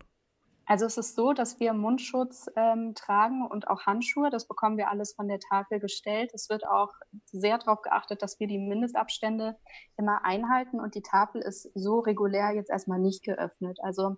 Also 0.69 0.85
es 0.85 0.99
ist 0.99 1.15
so, 1.15 1.33
dass 1.33 1.59
wir 1.59 1.73
Mundschutz 1.73 2.47
ähm, 2.55 2.93
tragen 2.93 3.43
und 3.43 3.67
auch 3.67 3.87
Handschuhe. 3.87 4.29
Das 4.29 4.47
bekommen 4.47 4.77
wir 4.77 4.91
alles 4.91 5.15
von 5.15 5.27
der 5.27 5.39
Tafel 5.39 5.79
gestellt. 5.79 6.29
Es 6.35 6.47
wird 6.47 6.67
auch 6.67 6.93
sehr 7.25 7.57
darauf 7.57 7.81
geachtet, 7.81 8.21
dass 8.21 8.39
wir 8.39 8.45
die 8.45 8.59
Mindestabstände 8.59 9.57
immer 9.97 10.23
einhalten 10.23 10.79
und 10.79 10.93
die 10.93 11.01
Tafel 11.01 11.41
ist 11.41 11.71
so 11.73 11.97
regulär 11.97 12.51
jetzt 12.53 12.69
erstmal 12.69 12.99
nicht 12.99 13.23
geöffnet. 13.23 13.79
Also 13.81 14.17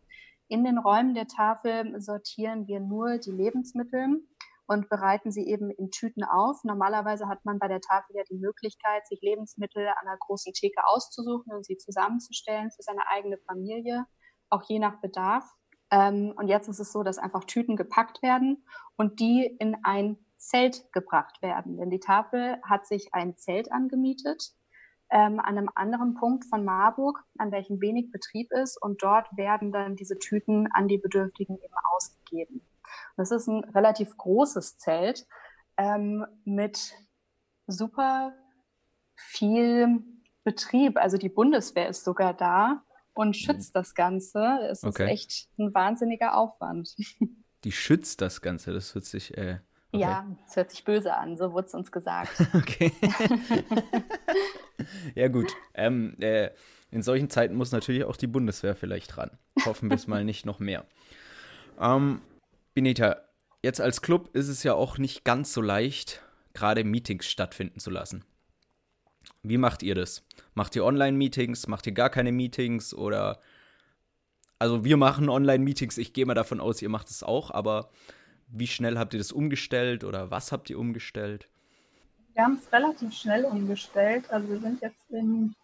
in 0.49 0.65
den 0.65 0.77
Räumen 0.77 1.13
der 1.13 1.27
Tafel 1.27 2.01
sortieren 2.01 2.67
wir 2.67 2.81
nur 2.81 3.17
die 3.17 3.31
Lebensmittel 3.31 4.21
und 4.67 4.89
bereiten 4.89 5.31
sie 5.31 5.47
eben 5.47 5.69
in 5.69 5.89
Tüten 5.89 6.25
auf. 6.25 6.65
Normalerweise 6.65 7.29
hat 7.29 7.45
man 7.45 7.59
bei 7.59 7.69
der 7.69 7.79
Tafel 7.79 8.13
ja 8.17 8.23
die 8.29 8.37
Möglichkeit, 8.37 9.07
sich 9.07 9.21
Lebensmittel 9.21 9.87
an 9.87 10.05
einer 10.05 10.17
großen 10.17 10.51
Theke 10.51 10.81
auszusuchen 10.85 11.53
und 11.53 11.65
sie 11.65 11.77
zusammenzustellen 11.77 12.71
für 12.71 12.83
seine 12.83 13.07
eigene 13.07 13.37
Familie, 13.47 14.05
auch 14.49 14.63
je 14.67 14.79
nach 14.79 14.99
Bedarf. 14.99 15.45
Ähm, 15.91 16.33
und 16.37 16.47
jetzt 16.47 16.69
ist 16.69 16.79
es 16.79 16.91
so, 16.91 17.03
dass 17.03 17.17
einfach 17.17 17.43
Tüten 17.43 17.75
gepackt 17.75 18.23
werden 18.23 18.65
und 18.95 19.19
die 19.19 19.45
in 19.59 19.77
ein 19.83 20.17
Zelt 20.37 20.91
gebracht 20.91 21.41
werden. 21.41 21.77
Denn 21.77 21.89
die 21.89 21.99
Tafel 21.99 22.57
hat 22.63 22.87
sich 22.87 23.13
ein 23.13 23.37
Zelt 23.37 23.71
angemietet 23.71 24.53
ähm, 25.11 25.39
an 25.39 25.57
einem 25.57 25.69
anderen 25.75 26.15
Punkt 26.15 26.45
von 26.45 26.63
Marburg, 26.63 27.23
an 27.37 27.51
welchem 27.51 27.81
wenig 27.81 28.11
Betrieb 28.11 28.51
ist. 28.51 28.81
Und 28.81 29.03
dort 29.03 29.27
werden 29.37 29.71
dann 29.71 29.95
diese 29.95 30.17
Tüten 30.17 30.67
an 30.71 30.87
die 30.87 30.97
Bedürftigen 30.97 31.57
eben 31.57 31.73
ausgegeben. 31.95 32.61
Das 33.17 33.31
ist 33.31 33.47
ein 33.47 33.63
relativ 33.65 34.17
großes 34.17 34.77
Zelt 34.77 35.27
ähm, 35.77 36.25
mit 36.45 36.93
super 37.67 38.33
viel 39.15 40.03
Betrieb. 40.43 40.97
Also 40.97 41.17
die 41.17 41.29
Bundeswehr 41.29 41.89
ist 41.89 42.03
sogar 42.03 42.33
da 42.33 42.83
und 43.13 43.35
schützt 43.35 43.75
das 43.75 43.95
Ganze. 43.95 44.59
Es 44.69 44.83
okay. 44.83 45.05
ist 45.05 45.09
echt 45.09 45.49
ein 45.57 45.73
wahnsinniger 45.73 46.35
Aufwand. 46.35 46.95
Die 47.63 47.71
schützt 47.71 48.21
das 48.21 48.41
Ganze, 48.41 48.73
das 48.73 48.95
hört 48.95 49.05
sich. 49.05 49.37
Äh, 49.37 49.59
okay. 49.91 50.01
Ja, 50.01 50.25
es 50.47 50.55
hört 50.55 50.71
sich 50.71 50.83
böse 50.83 51.15
an, 51.15 51.37
so 51.37 51.53
wurde 51.53 51.67
es 51.67 51.73
uns 51.73 51.91
gesagt. 51.91 52.31
okay. 52.53 52.91
ja, 55.15 55.27
gut. 55.27 55.51
Ähm, 55.73 56.15
äh, 56.19 56.49
in 56.89 57.03
solchen 57.03 57.29
Zeiten 57.29 57.55
muss 57.55 57.71
natürlich 57.71 58.03
auch 58.03 58.17
die 58.17 58.27
Bundeswehr 58.27 58.75
vielleicht 58.75 59.17
ran. 59.17 59.37
Hoffen 59.65 59.89
wir 59.89 59.95
es 59.95 60.07
mal 60.07 60.23
nicht 60.23 60.45
noch 60.45 60.59
mehr. 60.59 60.85
Ähm, 61.79 62.21
Benita, 62.73 63.21
jetzt 63.61 63.79
als 63.79 64.01
Club 64.01 64.35
ist 64.35 64.47
es 64.47 64.63
ja 64.63 64.73
auch 64.73 64.97
nicht 64.97 65.23
ganz 65.23 65.53
so 65.53 65.61
leicht, 65.61 66.21
gerade 66.53 66.83
Meetings 66.83 67.27
stattfinden 67.27 67.79
zu 67.79 67.91
lassen. 67.91 68.25
Wie 69.43 69.57
macht 69.57 69.81
ihr 69.83 69.95
das? 69.95 70.23
Macht 70.53 70.75
ihr 70.75 70.85
Online-Meetings? 70.85 71.67
Macht 71.67 71.87
ihr 71.87 71.93
gar 71.93 72.09
keine 72.09 72.31
Meetings? 72.31 72.93
Oder. 72.93 73.39
Also, 74.59 74.85
wir 74.85 74.97
machen 74.97 75.29
Online-Meetings. 75.29 75.97
Ich 75.97 76.13
gehe 76.13 76.25
mal 76.25 76.35
davon 76.35 76.59
aus, 76.59 76.81
ihr 76.81 76.89
macht 76.89 77.09
es 77.09 77.23
auch. 77.23 77.49
Aber 77.51 77.89
wie 78.47 78.67
schnell 78.67 78.97
habt 78.99 79.13
ihr 79.13 79.17
das 79.17 79.31
umgestellt? 79.31 80.03
Oder 80.03 80.29
was 80.29 80.51
habt 80.51 80.69
ihr 80.69 80.77
umgestellt? 80.77 81.49
Wir 82.33 82.43
haben 82.43 82.59
es 82.61 82.71
relativ 82.71 83.13
schnell 83.13 83.45
umgestellt. 83.45 84.29
Also 84.31 84.47
wir 84.49 84.59
sind 84.59 84.81
jetzt 84.81 85.09
im 85.09 85.55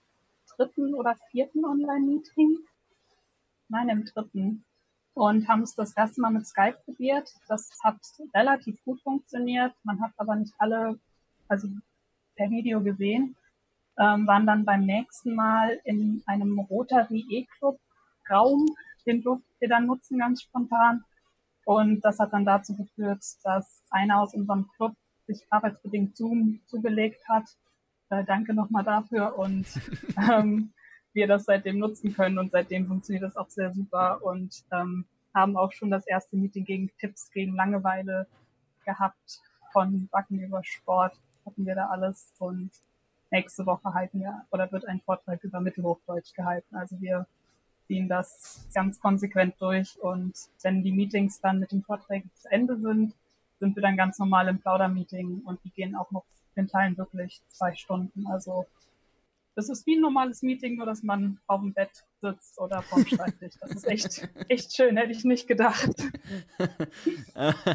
dritten 0.55 0.95
oder 0.95 1.15
vierten 1.31 1.63
Online-Meeting. 1.63 2.57
Nein, 3.69 3.89
im 3.89 4.05
dritten. 4.05 4.65
Und 5.13 5.47
haben 5.47 5.61
es 5.63 5.75
das 5.75 5.95
erste 5.95 6.21
Mal 6.21 6.31
mit 6.31 6.47
Skype 6.47 6.77
probiert. 6.85 7.31
Das 7.47 7.69
hat 7.83 7.97
relativ 8.33 8.83
gut 8.83 9.01
funktioniert. 9.01 9.73
Man 9.83 10.01
hat 10.01 10.11
aber 10.17 10.35
nicht 10.35 10.53
alle, 10.57 10.99
also 11.47 11.67
per 12.35 12.49
Video 12.49 12.81
gesehen. 12.81 13.35
Ähm, 13.99 14.27
waren 14.27 14.45
dann 14.45 14.65
beim 14.65 14.85
nächsten 14.85 15.33
Mal 15.33 15.79
in 15.83 16.21
einem 16.27 16.59
Rotary 16.59 17.25
E-Club 17.29 17.79
Raum, 18.29 18.65
den 19.05 19.21
durften 19.21 19.53
wir 19.59 19.69
dann 19.69 19.87
nutzen 19.87 20.19
ganz 20.19 20.43
spontan. 20.43 21.03
Und 21.65 22.01
das 22.01 22.19
hat 22.19 22.33
dann 22.33 22.45
dazu 22.45 22.75
geführt, 22.75 23.23
dass 23.43 23.83
einer 23.89 24.21
aus 24.21 24.33
unserem 24.33 24.67
Club 24.75 24.93
sich 25.25 25.45
arbeitsbedingt 25.49 26.15
Zoom 26.15 26.61
zugelegt 26.67 27.27
hat. 27.27 27.43
Äh, 28.09 28.23
danke 28.23 28.53
nochmal 28.53 28.83
dafür 28.83 29.37
und 29.37 29.65
ähm, 30.31 30.73
wir 31.13 31.27
das 31.27 31.45
seitdem 31.45 31.79
nutzen 31.79 32.13
können 32.13 32.37
und 32.37 32.51
seitdem 32.51 32.87
funktioniert 32.87 33.23
das 33.23 33.35
auch 33.35 33.49
sehr 33.49 33.73
super 33.73 34.23
und 34.23 34.63
ähm, 34.71 35.05
haben 35.33 35.57
auch 35.57 35.71
schon 35.73 35.91
das 35.91 36.07
erste 36.07 36.37
Meeting 36.37 36.63
gegen 36.63 36.91
Tipps 36.99 37.29
gegen 37.31 37.55
Langeweile 37.55 38.27
gehabt. 38.85 39.41
Von 39.73 40.07
Backen 40.07 40.39
über 40.39 40.63
Sport 40.63 41.19
hatten 41.45 41.65
wir 41.65 41.75
da 41.75 41.87
alles 41.87 42.33
und 42.39 42.71
nächste 43.31 43.65
Woche 43.65 43.93
halten 43.93 44.19
wir 44.19 44.45
oder 44.51 44.71
wird 44.71 44.87
ein 44.87 45.01
Vortrag 45.01 45.43
über 45.43 45.59
Mittelhochdeutsch 45.59 46.33
gehalten. 46.33 46.75
Also 46.75 46.99
wir 47.01 47.27
ziehen 47.87 48.09
das 48.09 48.67
ganz 48.73 48.99
konsequent 48.99 49.55
durch 49.59 49.99
und 50.01 50.33
wenn 50.61 50.83
die 50.83 50.91
Meetings 50.91 51.39
dann 51.39 51.59
mit 51.59 51.71
den 51.71 51.83
Vorträgen 51.83 52.29
zu 52.35 52.51
Ende 52.51 52.77
sind, 52.77 53.13
sind 53.59 53.75
wir 53.75 53.81
dann 53.81 53.97
ganz 53.97 54.19
normal 54.19 54.47
im 54.47 54.59
Plaudermeeting 54.59 55.41
und 55.45 55.63
die 55.63 55.71
gehen 55.71 55.95
auch 55.95 56.11
noch 56.11 56.25
in 56.55 56.67
Teilen 56.67 56.97
wirklich 56.97 57.41
zwei 57.49 57.73
Stunden. 57.75 58.27
Also 58.27 58.65
das 59.55 59.69
ist 59.69 59.87
wie 59.87 59.95
ein 59.95 60.01
normales 60.01 60.43
Meeting, 60.43 60.75
nur 60.75 60.85
dass 60.85 61.01
man 61.01 61.39
auf 61.47 61.61
dem 61.61 61.73
Bett 61.73 62.05
sitzt 62.21 62.59
oder 62.59 62.83
vorm 62.83 63.05
Schreibtisch. 63.07 63.55
Das 63.59 63.71
ist 63.71 63.87
echt, 63.87 64.29
echt 64.49 64.75
schön, 64.75 64.97
hätte 64.97 65.11
ich 65.11 65.23
nicht 65.23 65.47
gedacht. 65.47 65.95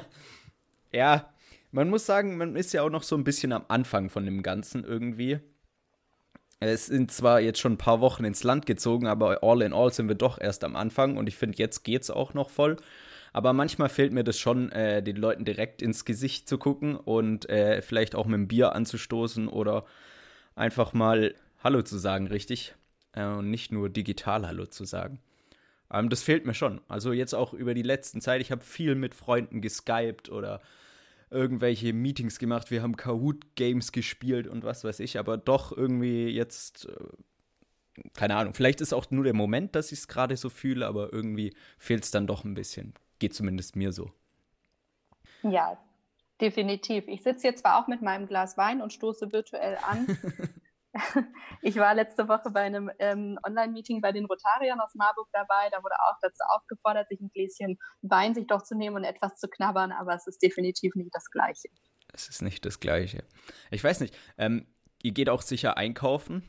ja, 0.93 1.32
man 1.73 1.91
muss 1.91 2.07
sagen, 2.07 2.37
man 2.37 2.55
ist 2.55 2.73
ja 2.73 2.83
auch 2.83 2.91
noch 2.91 3.02
so 3.02 3.17
ein 3.17 3.25
bisschen 3.25 3.52
am 3.52 3.64
Anfang 3.69 4.11
von 4.11 4.25
dem 4.25 4.43
Ganzen 4.43 4.85
irgendwie. 4.85 5.41
Es 6.61 6.87
sind 6.87 7.11
zwar 7.11 7.41
jetzt 7.41 7.59
schon 7.59 7.73
ein 7.73 7.79
paar 7.79 8.00
Wochen 8.00 8.25
ins 8.25 8.45
Land 8.45 8.67
gezogen, 8.67 9.09
aber 9.09 9.43
all 9.43 9.62
in 9.62 9.73
all 9.73 9.93
sind 9.93 10.07
wir 10.07 10.14
doch 10.14 10.41
erst 10.41 10.62
am 10.62 10.76
Anfang 10.76 11.17
und 11.17 11.26
ich 11.26 11.37
finde, 11.37 11.59
jetzt 11.59 11.83
geht 11.83 12.02
es 12.02 12.11
auch 12.11 12.35
noch 12.35 12.50
voll. 12.50 12.76
Aber 13.33 13.52
manchmal 13.52 13.88
fehlt 13.88 14.12
mir 14.12 14.23
das 14.23 14.38
schon, 14.38 14.71
äh, 14.71 15.02
den 15.02 15.17
Leuten 15.17 15.45
direkt 15.45 15.83
ins 15.83 16.05
Gesicht 16.05 16.49
zu 16.49 16.59
gucken 16.59 16.95
und 16.95 17.49
äh, 17.49 17.81
vielleicht 17.81 18.14
auch 18.14 18.26
mit 18.26 18.35
dem 18.35 18.49
Bier 18.49 18.75
anzustoßen 18.75 19.49
oder 19.49 19.87
einfach 20.55 20.93
mal 20.93 21.35
Hallo 21.64 21.83
zu 21.83 21.97
sagen, 21.97 22.26
richtig? 22.26 22.75
Äh, 23.12 23.25
und 23.25 23.50
nicht 23.50 23.73
nur 23.73 23.88
digital 23.88 24.47
Hallo 24.47 24.67
zu 24.67 24.85
sagen. 24.85 25.19
Ähm, 25.91 26.11
das 26.11 26.23
fehlt 26.23 26.45
mir 26.45 26.55
schon. 26.55 26.81
Also 26.88 27.12
jetzt 27.12 27.35
auch 27.35 27.55
über 27.55 27.73
die 27.75 27.83
letzten 27.83 28.21
Zeit. 28.21 28.43
Ich 28.43 28.52
habe 28.52 28.62
viel 28.62 28.95
mit 28.95 29.14
Freunden 29.14 29.62
geskypt 29.62 30.29
oder 30.29 30.61
irgendwelche 31.33 31.93
Meetings 31.93 32.39
gemacht, 32.39 32.71
wir 32.71 32.83
haben 32.83 32.97
Kahoot-Games 32.97 33.93
gespielt 33.93 34.47
und 34.47 34.65
was 34.65 34.85
weiß 34.85 35.01
ich, 35.01 35.19
aber 35.19 35.37
doch 35.37 35.77
irgendwie 35.77 36.29
jetzt, 36.29 36.87
äh, 36.89 38.03
keine 38.15 38.37
Ahnung, 38.37 38.55
vielleicht 38.55 38.81
ist 38.81 38.93
auch 38.93 39.11
nur 39.11 39.25
der 39.25 39.35
Moment, 39.35 39.75
dass 39.75 39.93
ich 39.93 40.01
es 40.01 40.09
gerade 40.09 40.37
so 40.37 40.49
fühle, 40.51 40.87
aber 40.87 41.12
irgendwie 41.12 41.55
fehlt 41.79 42.05
es 42.05 42.11
dann 42.11 42.27
doch 42.27 42.45
ein 42.45 42.55
bisschen. 42.55 42.95
Geht 43.19 43.35
zumindest 43.35 43.77
mir 43.77 43.93
so. 43.93 44.11
Ja, 45.43 45.79
definitiv. 46.41 47.09
Ich 47.09 47.23
sitze 47.23 47.49
jetzt 47.49 47.61
zwar 47.61 47.83
auch 47.83 47.89
mit 47.89 48.03
meinem 48.03 48.27
Glas 48.27 48.57
Wein 48.57 48.81
und 48.81 48.93
stoße 48.93 49.33
virtuell 49.33 49.77
an, 49.83 50.07
Ich 51.63 51.77
war 51.77 51.95
letzte 51.95 52.29
Woche 52.29 52.51
bei 52.51 52.63
einem 52.63 52.91
ähm, 52.99 53.39
Online-Meeting 53.47 54.01
bei 54.01 54.13
den 54.13 54.25
Rotariern 54.25 54.81
aus 54.81 54.95
Marburg 54.95 55.29
dabei. 55.33 55.69
Da 55.71 55.83
wurde 55.83 55.95
auch 56.09 56.17
dazu 56.21 56.43
aufgefordert, 56.49 57.09
sich 57.09 57.21
ein 57.21 57.31
Gläschen 57.33 57.79
Wein 58.03 58.35
sich 58.35 58.47
doch 58.47 58.63
zu 58.63 58.77
nehmen 58.77 58.97
und 58.97 59.05
etwas 59.05 59.37
zu 59.37 59.49
knabbern, 59.49 59.93
aber 59.93 60.15
es 60.15 60.27
ist 60.27 60.43
definitiv 60.43 60.95
nicht 60.95 61.15
das 61.15 61.31
Gleiche. 61.31 61.69
Es 62.13 62.29
ist 62.29 62.43
nicht 62.43 62.65
das 62.65 62.81
Gleiche. 62.81 63.25
Ich 63.71 63.83
weiß 63.83 64.01
nicht, 64.01 64.17
ähm, 64.39 64.67
ihr 65.03 65.13
geht 65.13 65.29
auch 65.29 65.43
sicher 65.43 65.77
einkaufen. 65.77 66.43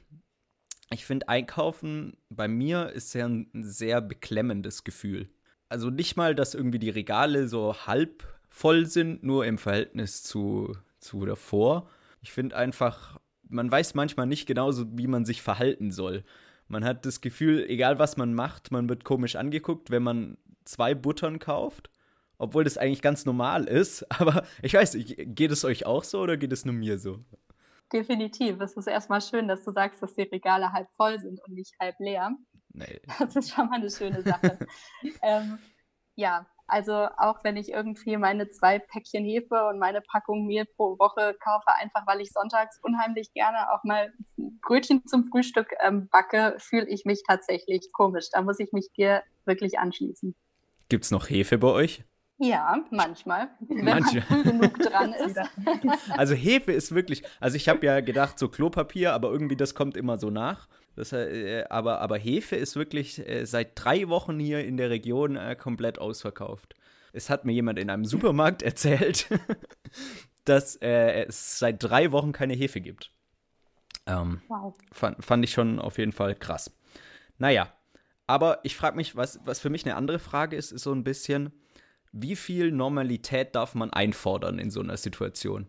Ich 0.92 1.06
finde, 1.06 1.30
einkaufen 1.30 2.18
bei 2.30 2.48
mir 2.48 2.90
ist 2.90 3.14
ja 3.14 3.28
ein 3.28 3.50
sehr 3.54 4.02
beklemmendes 4.02 4.84
Gefühl. 4.84 5.30
Also 5.70 5.90
nicht 5.90 6.18
mal, 6.18 6.36
dass 6.36 6.54
irgendwie 6.54 6.80
die 6.80 6.90
Regale 6.90 7.48
so 7.48 7.76
halb 7.88 8.24
voll 8.50 8.86
sind, 8.86 9.24
nur 9.24 9.46
im 9.46 9.58
Verhältnis 9.58 10.22
zu, 10.22 10.78
zu 11.00 11.26
davor. 11.26 11.90
Ich 12.22 12.32
finde 12.32 12.56
einfach, 12.56 13.20
man 13.54 13.72
weiß 13.72 13.94
manchmal 13.94 14.28
nicht 14.28 14.46
genauso, 14.48 14.86
wie 14.98 15.08
man 15.08 15.26
sich 15.26 15.42
verhalten 15.42 15.92
soll. 15.92 16.24
Man 16.68 16.84
hat 16.84 17.06
das 17.06 17.22
Gefühl, 17.22 17.66
egal 17.68 18.00
was 18.00 18.18
man 18.18 18.34
macht, 18.34 18.72
man 18.72 18.90
wird 18.90 19.04
komisch 19.04 19.36
angeguckt, 19.36 19.92
wenn 19.92 20.04
man 20.04 20.38
zwei 20.66 20.96
Buttern 20.96 21.40
kauft. 21.40 21.90
Obwohl 22.40 22.64
das 22.64 22.78
eigentlich 22.78 23.02
ganz 23.02 23.26
normal 23.26 23.66
ist. 23.66 24.04
Aber 24.20 24.44
ich 24.62 24.74
weiß 24.74 24.98
geht 24.98 25.52
es 25.52 25.64
euch 25.64 25.86
auch 25.86 26.04
so 26.04 26.22
oder 26.22 26.36
geht 26.36 26.52
es 26.52 26.66
nur 26.66 26.74
mir 26.74 26.98
so? 26.98 27.20
Definitiv. 27.92 28.60
Es 28.60 28.76
ist 28.76 28.88
erstmal 28.88 29.22
schön, 29.22 29.48
dass 29.48 29.64
du 29.64 29.72
sagst, 29.72 30.02
dass 30.02 30.16
die 30.16 30.24
Regale 30.24 30.74
halb 30.74 30.90
voll 30.98 31.20
sind 31.20 31.40
und 31.46 31.54
nicht 31.54 31.74
halb 31.80 31.96
leer. 32.00 32.32
Nee. 32.74 33.02
Das 33.20 33.36
ist 33.36 33.52
schon 33.52 33.70
mal 33.70 33.76
eine 33.76 33.92
schöne 33.92 34.24
Sache. 34.24 34.58
ähm, 35.22 35.60
ja, 36.16 36.48
also 36.68 36.94
auch 37.18 37.44
wenn 37.44 37.58
ich 37.58 37.70
irgendwie 37.70 38.18
meine 38.18 38.50
zwei 38.50 38.80
Päckchen 38.80 39.26
Hefe 39.26 39.68
und 39.68 39.80
meine 39.80 40.02
Packung 40.02 40.46
Mehl 40.46 40.66
pro 40.66 40.98
Woche 40.98 41.36
kaufe, 41.44 41.68
einfach 41.80 42.08
weil 42.08 42.22
ich 42.22 42.32
sonntags 42.32 42.80
unheimlich 42.82 43.34
gerne 43.34 43.72
auch 43.74 43.84
mal 43.84 44.14
Brötchen 44.62 45.06
zum 45.06 45.26
Frühstück 45.26 45.74
ähm, 45.82 46.08
backe, 46.10 46.56
fühle 46.60 46.88
ich 46.88 47.06
mich 47.06 47.24
tatsächlich 47.28 47.92
komisch. 47.92 48.28
Da 48.32 48.42
muss 48.42 48.60
ich 48.60 48.72
mich 48.72 48.90
dir 48.96 49.24
wirklich 49.46 49.78
anschließen. 49.78 50.36
Gibt 50.90 51.06
es 51.06 51.12
noch 51.12 51.30
Hefe 51.30 51.58
bei 51.58 51.68
euch? 51.68 52.04
Ja, 52.44 52.84
manchmal, 52.92 53.50
wenn 53.62 53.86
manchmal. 53.86 54.16
man 54.16 54.24
früh 54.24 54.44
genug 54.44 54.78
dran 54.80 55.14
ist. 55.26 55.40
Also 56.10 56.34
Hefe 56.34 56.74
ist 56.74 56.94
wirklich, 56.94 57.24
also 57.40 57.56
ich 57.56 57.70
habe 57.70 57.86
ja 57.86 58.02
gedacht 58.02 58.38
so 58.38 58.50
Klopapier, 58.50 59.14
aber 59.14 59.32
irgendwie 59.32 59.56
das 59.56 59.76
kommt 59.76 59.96
immer 59.96 60.18
so 60.18 60.30
nach. 60.30 60.68
Das, 60.96 61.14
äh, 61.14 61.64
aber, 61.70 62.02
aber 62.02 62.18
Hefe 62.18 62.58
ist 62.58 62.76
wirklich 62.76 63.26
äh, 63.28 63.46
seit 63.46 63.72
drei 63.76 64.10
Wochen 64.10 64.40
hier 64.40 64.66
in 64.66 64.76
der 64.76 64.90
Region 64.90 65.38
äh, 65.38 65.56
komplett 65.56 66.00
ausverkauft. 66.00 66.76
Es 67.14 67.30
hat 67.30 67.46
mir 67.46 67.54
jemand 67.54 67.80
in 67.80 67.90
einem 67.90 68.04
Supermarkt 68.04 68.62
erzählt, 68.62 69.30
dass 70.46 70.76
äh, 70.82 71.24
es 71.24 71.60
seit 71.60 71.82
drei 71.82 72.12
Wochen 72.12 72.34
keine 72.34 72.56
Hefe 72.56 72.82
gibt. 72.82 73.12
Ähm, 74.06 74.42
wow. 74.50 74.76
fand, 74.92 75.24
fand 75.24 75.46
ich 75.46 75.52
schon 75.52 75.80
auf 75.80 75.98
jeden 75.98 76.12
Fall 76.12 76.36
krass. 76.36 76.76
Naja, 77.38 77.72
aber 78.28 78.60
ich 78.64 78.76
frage 78.76 78.98
mich, 78.98 79.16
was, 79.16 79.40
was 79.46 79.62
für 79.62 79.70
mich 79.70 79.86
eine 79.86 79.96
andere 79.96 80.20
Frage 80.20 80.58
ist, 80.58 80.74
ist 80.74 80.84
so 80.84 80.92
ein 80.92 81.06
bisschen, 81.06 81.54
wie 82.14 82.36
viel 82.36 82.72
Normalität 82.72 83.56
darf 83.56 83.76
man 83.76 83.92
einfordern 83.92 84.60
in 84.60 84.72
so 84.72 84.80
einer 84.80 84.98
Situation? 84.98 85.68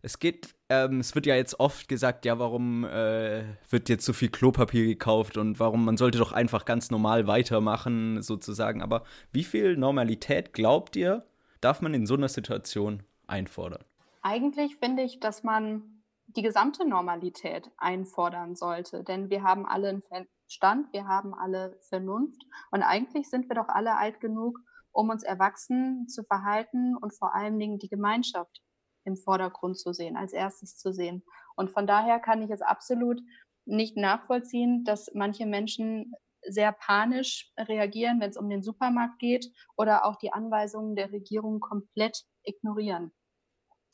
Es 0.00 0.18
geht, 0.18 0.54
ähm, 0.68 1.00
es 1.00 1.14
wird 1.14 1.26
ja 1.26 1.36
jetzt 1.36 1.60
oft 1.60 1.88
gesagt, 1.88 2.24
ja, 2.24 2.38
warum 2.38 2.84
äh, 2.84 3.44
wird 3.68 3.88
jetzt 3.88 4.04
so 4.04 4.12
viel 4.12 4.30
Klopapier 4.30 4.86
gekauft 4.86 5.36
und 5.36 5.60
warum 5.60 5.84
man 5.84 5.96
sollte 5.96 6.18
doch 6.18 6.32
einfach 6.32 6.64
ganz 6.64 6.90
normal 6.90 7.26
weitermachen, 7.26 8.22
sozusagen. 8.22 8.82
Aber 8.82 9.04
wie 9.32 9.44
viel 9.44 9.76
Normalität 9.76 10.54
glaubt 10.54 10.96
ihr, 10.96 11.26
darf 11.60 11.82
man 11.82 11.94
in 11.94 12.06
so 12.06 12.14
einer 12.14 12.28
Situation 12.28 13.02
einfordern? 13.26 13.84
Eigentlich 14.22 14.76
finde 14.76 15.02
ich, 15.02 15.20
dass 15.20 15.42
man 15.42 16.02
die 16.26 16.42
gesamte 16.42 16.88
Normalität 16.88 17.70
einfordern 17.76 18.54
sollte, 18.56 19.04
denn 19.04 19.30
wir 19.30 19.42
haben 19.42 19.66
alle 19.66 19.88
einen 19.88 20.02
Verstand, 20.02 20.92
wir 20.92 21.06
haben 21.06 21.34
alle 21.34 21.76
Vernunft 21.88 22.42
und 22.70 22.82
eigentlich 22.82 23.28
sind 23.28 23.48
wir 23.48 23.56
doch 23.56 23.68
alle 23.68 23.96
alt 23.96 24.20
genug, 24.20 24.58
um 24.92 25.10
uns 25.10 25.22
erwachsen 25.22 26.08
zu 26.08 26.22
verhalten 26.24 26.96
und 26.96 27.14
vor 27.14 27.34
allen 27.34 27.58
Dingen 27.58 27.78
die 27.78 27.88
Gemeinschaft 27.88 28.62
im 29.04 29.16
Vordergrund 29.16 29.78
zu 29.78 29.92
sehen, 29.92 30.16
als 30.16 30.32
erstes 30.32 30.76
zu 30.76 30.92
sehen. 30.92 31.24
Und 31.56 31.70
von 31.70 31.86
daher 31.86 32.20
kann 32.20 32.42
ich 32.42 32.50
es 32.50 32.62
absolut 32.62 33.20
nicht 33.64 33.96
nachvollziehen, 33.96 34.84
dass 34.84 35.10
manche 35.14 35.46
Menschen 35.46 36.12
sehr 36.44 36.72
panisch 36.72 37.52
reagieren, 37.56 38.20
wenn 38.20 38.30
es 38.30 38.36
um 38.36 38.48
den 38.48 38.62
Supermarkt 38.62 39.18
geht 39.18 39.46
oder 39.76 40.04
auch 40.04 40.16
die 40.16 40.32
Anweisungen 40.32 40.96
der 40.96 41.12
Regierung 41.12 41.60
komplett 41.60 42.24
ignorieren. 42.42 43.12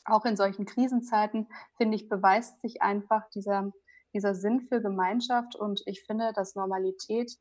Auch 0.04 0.24
in 0.24 0.36
solchen 0.36 0.64
Krisenzeiten, 0.64 1.48
finde 1.76 1.96
ich, 1.96 2.08
beweist 2.08 2.60
sich 2.60 2.80
einfach 2.80 3.28
dieser, 3.34 3.70
dieser 4.14 4.34
Sinn 4.34 4.62
für 4.62 4.80
Gemeinschaft 4.80 5.54
und 5.56 5.82
ich 5.84 6.04
finde, 6.04 6.32
dass 6.32 6.54
Normalität 6.54 7.36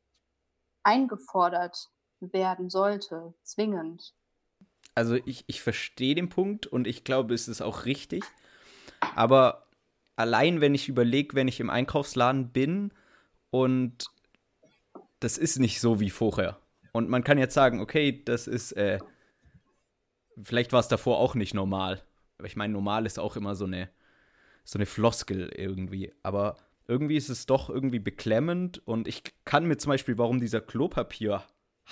eingefordert 0.82 1.88
werden 2.20 2.70
sollte, 2.70 3.34
zwingend 3.42 4.14
also 4.98 5.14
ich, 5.26 5.44
ich 5.46 5.62
verstehe 5.62 6.16
den 6.16 6.28
Punkt 6.28 6.66
und 6.66 6.88
ich 6.88 7.04
glaube, 7.04 7.32
es 7.32 7.46
ist 7.46 7.62
auch 7.62 7.84
richtig. 7.84 8.24
Aber 9.14 9.68
allein, 10.16 10.60
wenn 10.60 10.74
ich 10.74 10.88
überlege, 10.88 11.36
wenn 11.36 11.46
ich 11.46 11.60
im 11.60 11.70
Einkaufsladen 11.70 12.50
bin 12.50 12.92
und 13.50 14.06
das 15.20 15.38
ist 15.38 15.60
nicht 15.60 15.80
so 15.80 16.00
wie 16.00 16.10
vorher. 16.10 16.58
Und 16.90 17.08
man 17.08 17.22
kann 17.22 17.38
jetzt 17.38 17.54
sagen, 17.54 17.80
okay, 17.80 18.24
das 18.24 18.48
ist, 18.48 18.72
äh, 18.72 18.98
vielleicht 20.42 20.72
war 20.72 20.80
es 20.80 20.88
davor 20.88 21.18
auch 21.18 21.36
nicht 21.36 21.54
normal. 21.54 22.02
Aber 22.38 22.48
ich 22.48 22.56
meine, 22.56 22.72
normal 22.72 23.06
ist 23.06 23.20
auch 23.20 23.36
immer 23.36 23.54
so 23.54 23.66
eine, 23.66 23.90
so 24.64 24.78
eine 24.78 24.86
Floskel 24.86 25.48
irgendwie. 25.54 26.12
Aber 26.24 26.56
irgendwie 26.88 27.16
ist 27.16 27.28
es 27.28 27.46
doch 27.46 27.70
irgendwie 27.70 28.00
beklemmend 28.00 28.84
und 28.84 29.06
ich 29.06 29.22
kann 29.44 29.66
mir 29.66 29.76
zum 29.76 29.90
Beispiel, 29.90 30.18
warum 30.18 30.40
dieser 30.40 30.60
Klopapier 30.60 31.44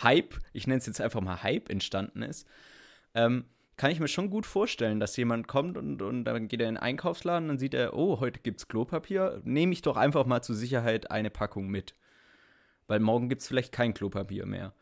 Hype, 0.03 0.35
ich 0.53 0.67
nenne 0.67 0.79
es 0.79 0.87
jetzt 0.87 1.01
einfach 1.01 1.21
mal 1.21 1.43
Hype, 1.43 1.71
entstanden 1.71 2.23
ist, 2.23 2.47
ähm, 3.15 3.47
kann 3.77 3.91
ich 3.91 4.01
mir 4.01 4.09
schon 4.09 4.31
gut 4.31 4.47
vorstellen, 4.47 5.01
dass 5.01 5.17
jemand 5.17 5.49
kommt 5.49 5.77
und, 5.77 6.01
und 6.01 6.25
dann 6.25 6.49
geht 6.49 6.61
er 6.61 6.69
in 6.69 6.77
den 6.77 6.83
Einkaufsladen 6.83 7.49
dann 7.49 7.59
sieht 7.59 7.75
er, 7.75 7.95
oh, 7.95 8.21
heute 8.21 8.41
gibt 8.41 8.61
es 8.61 8.69
Klopapier, 8.69 9.41
nehme 9.45 9.73
ich 9.73 9.83
doch 9.83 9.97
einfach 9.97 10.25
mal 10.25 10.43
zur 10.43 10.55
Sicherheit 10.55 11.11
eine 11.11 11.31
Packung 11.31 11.69
mit. 11.69 11.95
Weil 12.87 13.01
morgen 13.01 13.29
gibt 13.29 13.43
es 13.43 13.49
vielleicht 13.49 13.73
kein 13.73 13.95
Klopapier 13.95 14.47
mehr. 14.47 14.73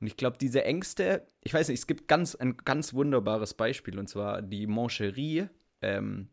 Und 0.00 0.06
ich 0.06 0.16
glaube, 0.16 0.36
diese 0.38 0.62
Ängste, 0.64 1.26
ich 1.42 1.54
weiß 1.54 1.68
nicht, 1.68 1.78
es 1.78 1.86
gibt 1.86 2.06
ganz, 2.06 2.34
ein 2.34 2.56
ganz 2.58 2.92
wunderbares 2.92 3.54
Beispiel, 3.54 3.98
und 3.98 4.08
zwar 4.08 4.42
die 4.42 4.66
Mancherie 4.66 5.48
ähm, 5.80 6.28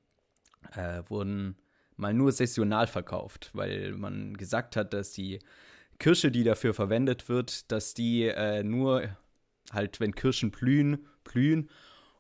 äh, 0.76 1.02
wurden 1.08 1.58
mal 1.96 2.14
nur 2.14 2.32
saisonal 2.32 2.88
verkauft, 2.88 3.52
weil 3.54 3.94
man 3.94 4.36
gesagt 4.36 4.76
hat, 4.76 4.94
dass 4.94 5.12
die 5.12 5.40
Kirsche, 6.04 6.32
die 6.32 6.44
dafür 6.44 6.74
verwendet 6.74 7.30
wird, 7.30 7.72
dass 7.72 7.94
die 7.94 8.24
äh, 8.24 8.62
nur 8.62 9.08
halt, 9.72 10.02
wenn 10.02 10.14
Kirschen 10.14 10.52
blühen, 10.52 11.06
blühen 11.24 11.70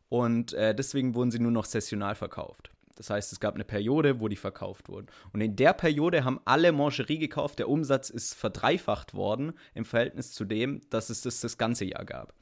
und 0.08 0.54
äh, 0.54 0.74
deswegen 0.74 1.16
wurden 1.16 1.32
sie 1.32 1.40
nur 1.40 1.52
noch 1.52 1.66
saisonal 1.66 2.16
verkauft. 2.16 2.72
Das 2.96 3.10
heißt, 3.10 3.34
es 3.34 3.42
gab 3.42 3.56
eine 3.56 3.66
Periode, 3.66 4.22
wo 4.22 4.30
die 4.30 4.38
verkauft 4.38 4.88
wurden. 4.88 5.08
Und 5.34 5.42
in 5.42 5.58
der 5.58 5.74
Periode 5.74 6.24
haben 6.24 6.40
alle 6.46 6.72
Mangerie 6.72 7.18
gekauft. 7.18 7.60
Der 7.60 7.68
Umsatz 7.68 8.10
ist 8.10 8.36
verdreifacht 8.36 9.16
worden 9.16 9.52
im 9.74 9.84
Verhältnis 9.84 10.32
zu 10.32 10.46
dem, 10.46 10.80
dass 10.90 11.10
es 11.10 11.20
das 11.20 11.42
das 11.42 11.58
ganze 11.58 11.84
Jahr 11.84 12.06
gab. 12.06 12.34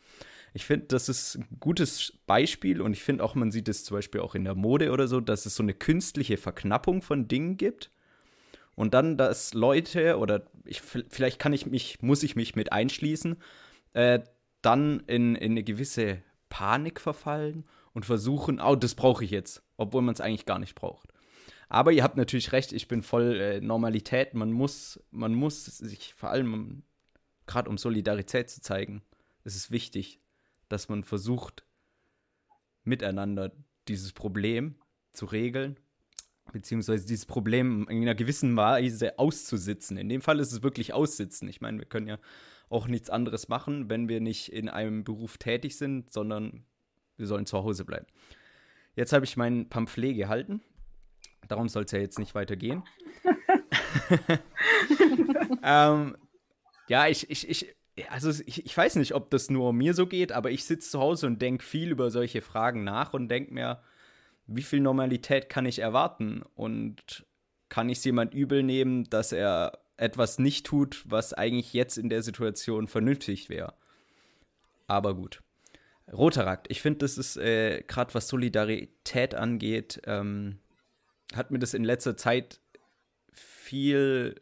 Ich 0.53 0.65
finde, 0.65 0.85
das 0.89 1.09
ist 1.09 1.39
ein 1.39 1.47
gutes 1.59 2.19
Beispiel 2.27 2.81
und 2.81 2.93
ich 2.93 3.01
finde 3.01 3.23
auch, 3.23 3.33
man 3.33 3.49
sieht 3.49 3.67
es 3.67 3.83
zum 3.83 3.97
Beispiel 3.97 4.21
auch 4.21 4.35
in 4.35 4.43
der 4.43 4.53
Mode 4.53 4.91
oder 4.91 5.07
so, 5.07 5.21
dass 5.21 5.47
es 5.47 5.55
so 5.55 5.63
eine 5.63 5.73
künstliche 5.73 6.37
Verknappung 6.37 7.01
von 7.01 7.27
Dingen 7.27 7.57
gibt. 7.57 7.89
Und 8.75 8.93
dann, 8.93 9.17
dass 9.17 9.53
Leute 9.53 10.17
oder 10.17 10.43
ich, 10.65 10.81
vielleicht 10.81 11.39
kann 11.39 11.53
ich 11.53 11.65
mich, 11.65 12.01
muss 12.01 12.23
ich 12.23 12.35
mich 12.35 12.55
mit 12.55 12.71
einschließen, 12.71 13.37
äh, 13.93 14.19
dann 14.61 15.01
in, 15.07 15.35
in 15.35 15.51
eine 15.51 15.63
gewisse 15.63 16.21
Panik 16.49 16.99
verfallen 17.01 17.65
und 17.93 18.05
versuchen, 18.05 18.59
oh, 18.61 18.75
das 18.75 18.95
brauche 18.95 19.23
ich 19.23 19.31
jetzt, 19.31 19.63
obwohl 19.77 20.01
man 20.01 20.13
es 20.13 20.21
eigentlich 20.21 20.45
gar 20.45 20.59
nicht 20.59 20.75
braucht. 20.75 21.11
Aber 21.67 21.91
ihr 21.91 22.03
habt 22.03 22.17
natürlich 22.17 22.51
recht, 22.51 22.73
ich 22.73 22.87
bin 22.87 23.01
voll 23.01 23.39
äh, 23.39 23.61
Normalität. 23.61 24.33
Man 24.33 24.51
muss, 24.51 25.01
man 25.09 25.33
muss 25.33 25.65
sich 25.65 26.13
vor 26.13 26.29
allem, 26.29 26.83
gerade 27.47 27.69
um 27.69 27.77
Solidarität 27.77 28.49
zu 28.49 28.61
zeigen, 28.61 29.01
es 29.43 29.55
ist 29.55 29.71
wichtig, 29.71 30.19
dass 30.67 30.89
man 30.89 31.03
versucht, 31.03 31.65
miteinander 32.83 33.51
dieses 33.87 34.11
Problem 34.13 34.75
zu 35.13 35.25
regeln, 35.25 35.79
beziehungsweise 36.51 37.05
dieses 37.05 37.25
Problem 37.25 37.87
in 37.89 38.01
einer 38.01 38.15
gewissen 38.15 38.55
Weise 38.55 39.17
auszusitzen. 39.19 39.97
In 39.97 40.09
dem 40.09 40.21
Fall 40.21 40.39
ist 40.39 40.51
es 40.51 40.63
wirklich 40.63 40.93
aussitzen. 40.93 41.47
Ich 41.47 41.61
meine, 41.61 41.79
wir 41.79 41.85
können 41.85 42.07
ja 42.07 42.17
auch 42.69 42.87
nichts 42.87 43.09
anderes 43.09 43.47
machen, 43.49 43.89
wenn 43.89 44.07
wir 44.07 44.21
nicht 44.21 44.51
in 44.51 44.69
einem 44.69 45.03
Beruf 45.03 45.37
tätig 45.37 45.77
sind, 45.77 46.11
sondern 46.11 46.65
wir 47.17 47.27
sollen 47.27 47.45
zu 47.45 47.57
Hause 47.57 47.85
bleiben. 47.85 48.07
Jetzt 48.95 49.13
habe 49.13 49.25
ich 49.25 49.37
mein 49.37 49.69
Pamphlet 49.69 50.15
gehalten. 50.15 50.61
Darum 51.47 51.69
soll 51.69 51.83
es 51.83 51.91
ja 51.91 51.99
jetzt 51.99 52.19
nicht 52.19 52.35
weitergehen. 52.35 52.83
ähm, 55.63 56.17
ja, 56.87 57.07
ich, 57.07 57.29
ich, 57.29 57.49
ich, 57.49 57.75
also 58.09 58.29
ich, 58.45 58.65
ich 58.65 58.75
weiß 58.75 58.95
nicht, 58.95 59.13
ob 59.13 59.29
das 59.29 59.49
nur 59.49 59.73
mir 59.73 59.93
so 59.93 60.07
geht, 60.07 60.31
aber 60.31 60.51
ich 60.51 60.65
sitze 60.65 60.91
zu 60.91 60.99
Hause 60.99 61.27
und 61.27 61.41
denke 61.41 61.63
viel 61.63 61.91
über 61.91 62.09
solche 62.09 62.41
Fragen 62.41 62.83
nach 62.83 63.13
und 63.13 63.29
denke 63.29 63.53
mir, 63.53 63.81
wie 64.55 64.63
viel 64.63 64.79
Normalität 64.79 65.49
kann 65.49 65.65
ich 65.65 65.79
erwarten? 65.79 66.43
Und 66.55 67.25
kann 67.69 67.89
ich 67.89 67.99
es 67.99 68.03
jemand 68.03 68.33
übel 68.33 68.63
nehmen, 68.63 69.09
dass 69.09 69.31
er 69.31 69.79
etwas 69.97 70.39
nicht 70.39 70.65
tut, 70.65 71.03
was 71.05 71.33
eigentlich 71.33 71.73
jetzt 71.73 71.97
in 71.97 72.09
der 72.09 72.23
Situation 72.23 72.87
vernünftig 72.87 73.49
wäre? 73.49 73.73
Aber 74.87 75.15
gut. 75.15 75.41
Rotarakt, 76.11 76.67
ich 76.69 76.81
finde, 76.81 76.99
das 76.99 77.17
ist 77.17 77.37
äh, 77.37 77.83
gerade 77.87 78.13
was 78.13 78.27
Solidarität 78.27 79.33
angeht, 79.33 80.01
ähm, 80.05 80.59
hat 81.33 81.51
mir 81.51 81.59
das 81.59 81.73
in 81.73 81.85
letzter 81.85 82.17
Zeit 82.17 82.59
viel, 83.31 84.35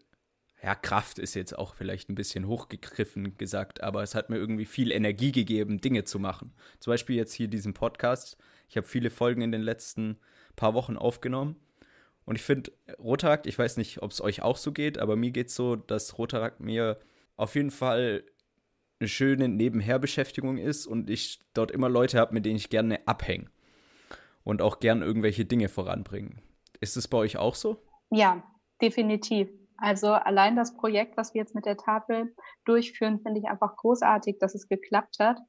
ja, 0.64 0.74
Kraft 0.74 1.20
ist 1.20 1.36
jetzt 1.36 1.58
auch 1.58 1.76
vielleicht 1.76 2.10
ein 2.10 2.16
bisschen 2.16 2.48
hochgegriffen 2.48 3.38
gesagt, 3.38 3.84
aber 3.84 4.02
es 4.02 4.16
hat 4.16 4.32
mir 4.32 4.38
irgendwie 4.38 4.66
viel 4.66 4.92
Energie 4.92 5.32
gegeben, 5.32 5.82
Dinge 5.82 6.04
zu 6.04 6.18
machen. 6.18 6.54
Zum 6.80 6.92
Beispiel 6.92 7.16
jetzt 7.16 7.34
hier 7.34 7.48
diesen 7.48 7.74
Podcast. 7.74 8.38
Ich 8.70 8.78
habe 8.78 8.88
viele 8.88 9.10
Folgen 9.10 9.42
in 9.42 9.52
den 9.52 9.62
letzten 9.62 10.20
paar 10.56 10.74
Wochen 10.74 10.96
aufgenommen. 10.96 11.56
Und 12.26 12.36
ich 12.36 12.44
finde, 12.44 12.72
Rotarakt, 13.00 13.48
ich 13.48 13.58
weiß 13.58 13.78
nicht, 13.78 14.04
ob 14.04 14.12
es 14.12 14.22
euch 14.22 14.44
auch 14.44 14.58
so 14.58 14.72
geht, 14.72 15.00
aber 15.00 15.16
mir 15.16 15.32
geht 15.32 15.48
es 15.48 15.56
so, 15.56 15.76
dass 15.76 16.18
Rotarakt 16.18 16.60
mir 16.60 17.00
auf 17.36 17.56
jeden 17.56 17.72
Fall 17.72 18.24
eine 19.00 19.08
schöne 19.08 19.48
Nebenherbeschäftigung 19.48 20.58
ist 20.58 20.86
und 20.86 21.10
ich 21.10 21.40
dort 21.54 21.72
immer 21.72 21.90
Leute 21.90 22.20
habe, 22.20 22.34
mit 22.34 22.46
denen 22.46 22.58
ich 22.58 22.70
gerne 22.70 23.00
abhänge 23.08 23.50
und 24.44 24.62
auch 24.62 24.80
gern 24.80 25.02
irgendwelche 25.02 25.46
Dinge 25.46 25.70
voranbringen. 25.70 26.42
Ist 26.82 26.98
es 26.98 27.08
bei 27.08 27.18
euch 27.18 27.38
auch 27.38 27.56
so? 27.56 27.82
Ja, 28.12 28.44
definitiv. 28.82 29.50
Also 29.78 30.10
allein 30.12 30.56
das 30.56 30.76
Projekt, 30.76 31.18
was 31.18 31.34
wir 31.34 31.40
jetzt 31.40 31.56
mit 31.56 31.66
der 31.66 31.78
Tafel 31.78 32.36
durchführen, 32.66 33.22
finde 33.22 33.40
ich 33.40 33.48
einfach 33.48 33.76
großartig, 33.78 34.38
dass 34.40 34.54
es 34.54 34.68
geklappt 34.68 35.18
hat. 35.20 35.40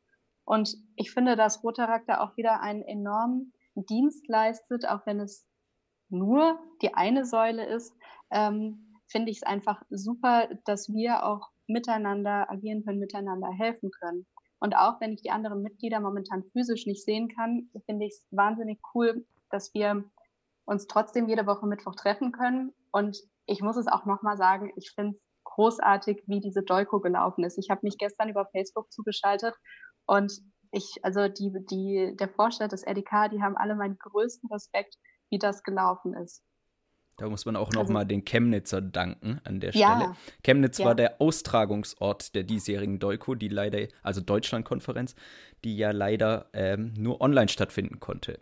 Und 0.50 0.74
ich 0.96 1.12
finde, 1.12 1.36
dass 1.36 1.62
Rotaract 1.62 2.08
da 2.08 2.18
auch 2.22 2.36
wieder 2.36 2.60
einen 2.60 2.82
enormen 2.82 3.52
Dienst 3.76 4.26
leistet, 4.26 4.84
auch 4.84 5.06
wenn 5.06 5.20
es 5.20 5.46
nur 6.08 6.58
die 6.82 6.92
eine 6.92 7.24
Säule 7.24 7.64
ist, 7.66 7.94
ähm, 8.32 8.98
finde 9.06 9.30
ich 9.30 9.36
es 9.36 9.42
einfach 9.44 9.80
super, 9.90 10.48
dass 10.64 10.88
wir 10.88 11.24
auch 11.24 11.50
miteinander 11.68 12.50
agieren 12.50 12.84
können, 12.84 12.98
miteinander 12.98 13.48
helfen 13.56 13.92
können. 13.92 14.26
Und 14.58 14.74
auch 14.74 15.00
wenn 15.00 15.12
ich 15.12 15.22
die 15.22 15.30
anderen 15.30 15.62
Mitglieder 15.62 16.00
momentan 16.00 16.42
physisch 16.52 16.84
nicht 16.84 17.04
sehen 17.04 17.28
kann, 17.28 17.70
finde 17.86 18.06
ich 18.06 18.14
es 18.14 18.26
wahnsinnig 18.32 18.80
cool, 18.92 19.24
dass 19.50 19.72
wir 19.72 20.02
uns 20.64 20.88
trotzdem 20.88 21.28
jede 21.28 21.46
Woche 21.46 21.68
Mittwoch 21.68 21.94
treffen 21.94 22.32
können. 22.32 22.72
Und 22.90 23.16
ich 23.46 23.62
muss 23.62 23.76
es 23.76 23.86
auch 23.86 24.04
nochmal 24.04 24.36
sagen, 24.36 24.72
ich 24.74 24.90
finde 24.96 25.16
es 25.16 25.22
großartig, 25.44 26.24
wie 26.26 26.40
diese 26.40 26.64
Dolko 26.64 26.98
gelaufen 26.98 27.44
ist. 27.44 27.56
Ich 27.56 27.70
habe 27.70 27.82
mich 27.84 27.98
gestern 27.98 28.28
über 28.28 28.46
Facebook 28.46 28.90
zugeschaltet 28.90 29.54
und 30.10 30.32
ich, 30.72 30.96
also 31.02 31.28
die, 31.28 31.52
die, 31.70 32.16
der 32.18 32.28
Vorstand 32.28 32.72
des 32.72 32.82
RDK, 32.84 33.28
die 33.28 33.40
haben 33.42 33.56
alle 33.56 33.76
meinen 33.76 33.96
größten 33.96 34.50
Respekt, 34.50 34.96
wie 35.30 35.38
das 35.38 35.62
gelaufen 35.62 36.14
ist. 36.14 36.42
Da 37.16 37.28
muss 37.28 37.44
man 37.44 37.54
auch 37.54 37.70
noch 37.70 37.82
also, 37.82 37.92
mal 37.92 38.04
den 38.04 38.24
Chemnitzer 38.24 38.80
danken 38.80 39.40
an 39.44 39.60
der 39.60 39.70
ja, 39.72 39.96
Stelle. 39.96 40.16
Chemnitz 40.42 40.78
ja. 40.78 40.86
war 40.86 40.94
der 40.96 41.20
Austragungsort 41.20 42.34
der 42.34 42.42
diesjährigen 42.42 42.98
Deuko, 42.98 43.36
die 43.36 43.48
leider, 43.48 43.86
also 44.02 44.20
Deutschlandkonferenz, 44.20 45.14
die 45.62 45.76
ja 45.76 45.92
leider 45.92 46.48
ähm, 46.54 46.92
nur 46.96 47.20
online 47.20 47.48
stattfinden 47.48 48.00
konnte. 48.00 48.40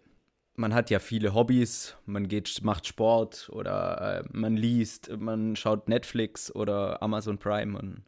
Man 0.54 0.72
hat 0.72 0.88
ja 0.88 1.00
viele 1.00 1.34
Hobbys, 1.34 1.96
man 2.06 2.28
geht, 2.28 2.62
macht 2.62 2.86
Sport 2.86 3.50
oder 3.52 4.20
äh, 4.20 4.28
man 4.32 4.56
liest, 4.56 5.10
man 5.18 5.54
schaut 5.54 5.88
Netflix 5.88 6.54
oder 6.54 7.02
Amazon 7.02 7.38
Prime 7.38 7.78
und 7.78 8.04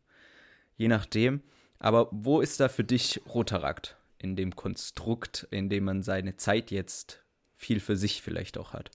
je 0.76 0.88
nachdem. 0.88 1.42
Aber 1.80 2.08
wo 2.12 2.40
ist 2.40 2.60
da 2.60 2.68
für 2.68 2.84
dich 2.84 3.20
Rotarakt 3.26 3.96
in 4.18 4.36
dem 4.36 4.54
Konstrukt, 4.54 5.48
in 5.50 5.70
dem 5.70 5.84
man 5.84 6.02
seine 6.02 6.36
Zeit 6.36 6.70
jetzt 6.70 7.24
viel 7.56 7.80
für 7.80 7.96
sich 7.96 8.22
vielleicht 8.22 8.58
auch 8.58 8.74
hat? 8.74 8.90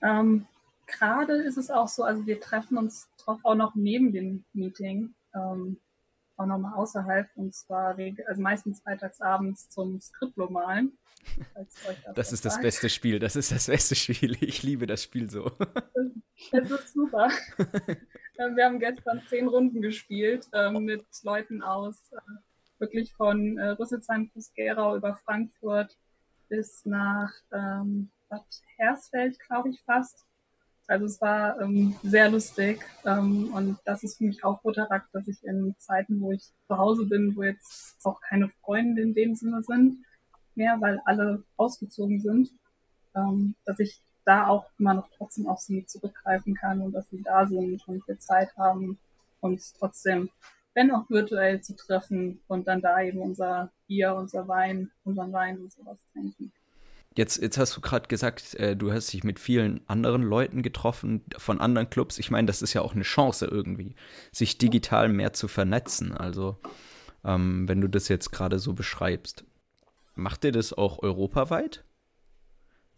Ähm, 0.00 0.46
gerade 0.86 1.34
ist 1.34 1.58
es 1.58 1.70
auch 1.70 1.88
so, 1.88 2.04
also 2.04 2.24
wir 2.26 2.40
treffen 2.40 2.78
uns 2.78 3.08
auch 3.26 3.54
noch 3.56 3.74
neben 3.74 4.12
dem 4.12 4.44
Meeting, 4.52 5.12
ähm, 5.34 5.78
auch 6.36 6.46
nochmal 6.46 6.74
außerhalb, 6.74 7.28
und 7.34 7.52
zwar 7.52 7.98
also 8.26 8.40
meistens 8.40 8.80
freitagsabends 8.80 9.68
zum 9.68 10.00
Skriptlo 10.00 10.48
malen. 10.48 10.96
Das, 11.54 11.66
das 12.14 12.32
ist 12.32 12.44
das 12.44 12.60
beste 12.60 12.88
Spiel, 12.88 13.18
das 13.18 13.36
ist 13.36 13.52
das 13.52 13.66
beste 13.66 13.94
Spiel. 13.96 14.36
Ich 14.40 14.62
liebe 14.62 14.86
das 14.86 15.02
Spiel 15.02 15.28
so. 15.28 15.50
Es 16.52 16.70
ist 16.70 16.94
super. 16.94 17.28
Ähm, 18.38 18.56
wir 18.56 18.64
haben 18.66 18.78
gestern 18.78 19.20
zehn 19.28 19.48
Runden 19.48 19.82
gespielt 19.82 20.46
ähm, 20.52 20.84
mit 20.84 21.04
Leuten 21.24 21.60
aus 21.60 22.12
äh, 22.12 22.20
wirklich 22.78 23.12
von 23.14 23.58
äh, 23.58 23.70
Rüsselsheim 23.70 24.30
bis 24.32 24.52
Gerau 24.54 24.96
über 24.96 25.16
Frankfurt 25.16 25.96
bis 26.48 26.86
nach 26.86 27.32
ähm, 27.52 28.10
Bad 28.28 28.44
Hersfeld, 28.76 29.38
glaube 29.40 29.70
ich 29.70 29.82
fast. 29.82 30.24
Also 30.86 31.04
es 31.06 31.20
war 31.20 31.60
ähm, 31.60 31.96
sehr 32.02 32.30
lustig 32.30 32.80
ähm, 33.04 33.52
und 33.52 33.78
das 33.84 34.04
ist 34.04 34.18
für 34.18 34.24
mich 34.24 34.42
auch 34.44 34.62
Rotarakt, 34.64 35.12
dass 35.12 35.26
ich 35.26 35.42
in 35.44 35.74
Zeiten, 35.76 36.20
wo 36.20 36.30
ich 36.32 36.44
zu 36.66 36.78
Hause 36.78 37.06
bin, 37.06 37.36
wo 37.36 37.42
jetzt 37.42 37.98
auch 38.04 38.20
keine 38.20 38.48
Freunde 38.62 39.02
in 39.02 39.14
dem 39.14 39.34
Sinne 39.34 39.62
sind 39.62 40.04
mehr, 40.54 40.80
weil 40.80 41.00
alle 41.04 41.42
ausgezogen 41.56 42.20
sind, 42.20 42.50
ähm, 43.14 43.54
dass 43.64 43.80
ich 43.80 44.00
da 44.28 44.46
auch 44.46 44.66
immer 44.78 44.92
noch 44.92 45.08
trotzdem 45.16 45.46
auf 45.46 45.60
sie 45.60 45.86
zurückgreifen 45.86 46.54
kann 46.54 46.82
und 46.82 46.92
dass 46.92 47.08
sie 47.08 47.22
da 47.22 47.46
sind 47.46 47.86
und 47.88 48.06
wir 48.06 48.18
Zeit 48.18 48.54
haben, 48.58 48.98
uns 49.40 49.72
trotzdem, 49.72 50.28
wenn 50.74 50.90
auch 50.90 51.08
virtuell 51.08 51.62
zu 51.62 51.74
treffen 51.74 52.40
und 52.46 52.68
dann 52.68 52.82
da 52.82 53.00
eben 53.00 53.20
unser 53.20 53.72
Bier, 53.86 54.14
unser 54.14 54.46
Wein, 54.46 54.90
unseren 55.04 55.32
Wein 55.32 55.58
und 55.58 55.72
sowas 55.72 55.98
trinken. 56.12 56.52
Jetzt, 57.16 57.40
jetzt 57.40 57.56
hast 57.56 57.74
du 57.74 57.80
gerade 57.80 58.06
gesagt, 58.06 58.54
äh, 58.56 58.76
du 58.76 58.92
hast 58.92 59.12
dich 59.12 59.24
mit 59.24 59.40
vielen 59.40 59.80
anderen 59.88 60.22
Leuten 60.22 60.62
getroffen, 60.62 61.24
von 61.38 61.58
anderen 61.58 61.88
Clubs. 61.88 62.18
Ich 62.18 62.30
meine, 62.30 62.46
das 62.46 62.60
ist 62.60 62.74
ja 62.74 62.82
auch 62.82 62.94
eine 62.94 63.02
Chance 63.02 63.46
irgendwie, 63.46 63.96
sich 64.30 64.58
digital 64.58 65.08
mehr 65.08 65.32
zu 65.32 65.48
vernetzen. 65.48 66.12
Also 66.12 66.58
ähm, 67.24 67.66
wenn 67.66 67.80
du 67.80 67.88
das 67.88 68.08
jetzt 68.08 68.30
gerade 68.30 68.58
so 68.58 68.74
beschreibst. 68.74 69.44
Macht 70.14 70.44
ihr 70.44 70.52
das 70.52 70.72
auch 70.72 71.02
europaweit? 71.02 71.82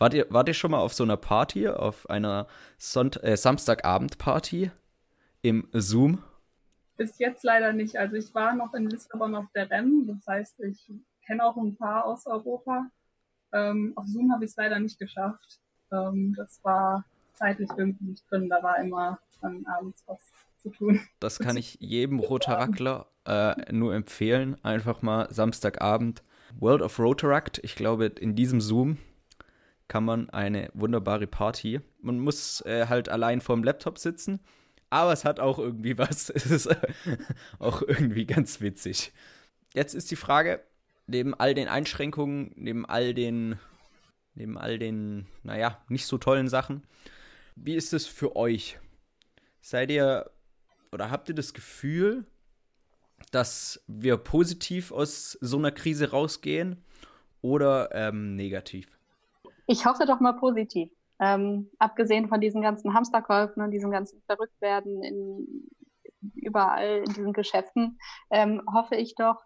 Wart 0.00 0.14
ihr, 0.14 0.26
wart 0.30 0.48
ihr 0.48 0.54
schon 0.54 0.70
mal 0.70 0.78
auf 0.78 0.94
so 0.94 1.04
einer 1.04 1.18
Party, 1.18 1.68
auf 1.68 2.08
einer 2.08 2.46
Sonnt 2.78 3.22
äh, 3.22 3.36
Samstagabend-Party 3.36 4.70
im 5.42 5.68
Zoom? 5.74 6.22
Bis 6.96 7.18
jetzt 7.18 7.44
leider 7.44 7.74
nicht. 7.74 7.98
Also 7.98 8.16
ich 8.16 8.34
war 8.34 8.54
noch 8.54 8.72
in 8.72 8.88
Lissabon 8.88 9.34
auf 9.34 9.44
der 9.54 9.70
REM, 9.70 10.06
das 10.06 10.26
heißt, 10.26 10.60
ich 10.60 10.90
kenne 11.26 11.44
auch 11.44 11.58
ein 11.58 11.76
paar 11.76 12.06
aus 12.06 12.26
Europa. 12.26 12.86
Ähm, 13.52 13.92
auf 13.94 14.06
Zoom 14.06 14.32
habe 14.32 14.46
ich 14.46 14.52
es 14.52 14.56
leider 14.56 14.78
nicht 14.78 14.98
geschafft. 14.98 15.60
Ähm, 15.92 16.34
das 16.34 16.60
war 16.62 17.04
zeitlich 17.34 17.68
irgendwie 17.76 18.04
nicht 18.04 18.24
drin. 18.30 18.48
Da 18.48 18.62
war 18.62 18.78
immer 18.78 19.18
dann 19.42 19.66
abends 19.66 20.02
was 20.06 20.32
zu 20.62 20.70
tun. 20.70 21.00
Das 21.20 21.38
kann 21.38 21.58
ich 21.58 21.76
jedem 21.78 22.20
Rotaraktler 22.20 23.06
äh, 23.26 23.70
nur 23.70 23.94
empfehlen. 23.94 24.56
Einfach 24.64 25.02
mal 25.02 25.30
Samstagabend 25.30 26.22
World 26.58 26.80
of 26.80 26.98
Rotaract. 26.98 27.60
Ich 27.62 27.74
glaube, 27.74 28.06
in 28.06 28.34
diesem 28.34 28.62
Zoom 28.62 28.96
kann 29.90 30.04
man 30.04 30.30
eine 30.30 30.70
wunderbare 30.72 31.26
Party. 31.26 31.80
Man 32.00 32.20
muss 32.20 32.60
äh, 32.60 32.86
halt 32.86 33.08
allein 33.08 33.40
vorm 33.40 33.64
Laptop 33.64 33.98
sitzen, 33.98 34.38
aber 34.88 35.12
es 35.12 35.24
hat 35.24 35.40
auch 35.40 35.58
irgendwie 35.58 35.98
was. 35.98 36.30
Es 36.34 36.46
ist 36.46 36.68
auch 37.58 37.82
irgendwie 37.82 38.24
ganz 38.24 38.60
witzig. 38.60 39.12
Jetzt 39.74 39.94
ist 39.94 40.12
die 40.12 40.16
Frage, 40.16 40.62
neben 41.08 41.34
all 41.34 41.54
den 41.54 41.66
Einschränkungen, 41.66 42.52
neben 42.54 42.86
all 42.86 43.14
den, 43.14 43.58
neben 44.36 44.56
all 44.56 44.78
den, 44.78 45.26
naja, 45.42 45.82
nicht 45.88 46.06
so 46.06 46.18
tollen 46.18 46.48
Sachen, 46.48 46.84
wie 47.56 47.74
ist 47.74 47.92
es 47.92 48.06
für 48.06 48.36
euch? 48.36 48.78
Seid 49.60 49.90
ihr 49.90 50.30
oder 50.92 51.10
habt 51.10 51.28
ihr 51.28 51.34
das 51.34 51.52
Gefühl, 51.52 52.24
dass 53.32 53.82
wir 53.88 54.18
positiv 54.18 54.92
aus 54.92 55.36
so 55.40 55.58
einer 55.58 55.72
Krise 55.72 56.12
rausgehen 56.12 56.84
oder 57.42 57.90
ähm, 57.92 58.36
negativ? 58.36 58.99
Ich 59.70 59.86
hoffe 59.86 60.04
doch 60.04 60.18
mal 60.18 60.32
positiv. 60.32 60.90
Ähm, 61.20 61.70
abgesehen 61.78 62.28
von 62.28 62.40
diesen 62.40 62.60
ganzen 62.60 62.92
Hamsterkäufen 62.92 63.62
und 63.62 63.70
diesem 63.70 63.92
ganzen 63.92 64.20
Verrücktwerden 64.26 65.00
in, 65.04 65.68
überall 66.34 67.04
in 67.06 67.14
diesen 67.14 67.32
Geschäften, 67.32 67.96
ähm, 68.32 68.62
hoffe 68.74 68.96
ich 68.96 69.14
doch, 69.14 69.36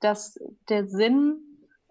dass 0.00 0.38
der 0.70 0.88
Sinn 0.88 1.38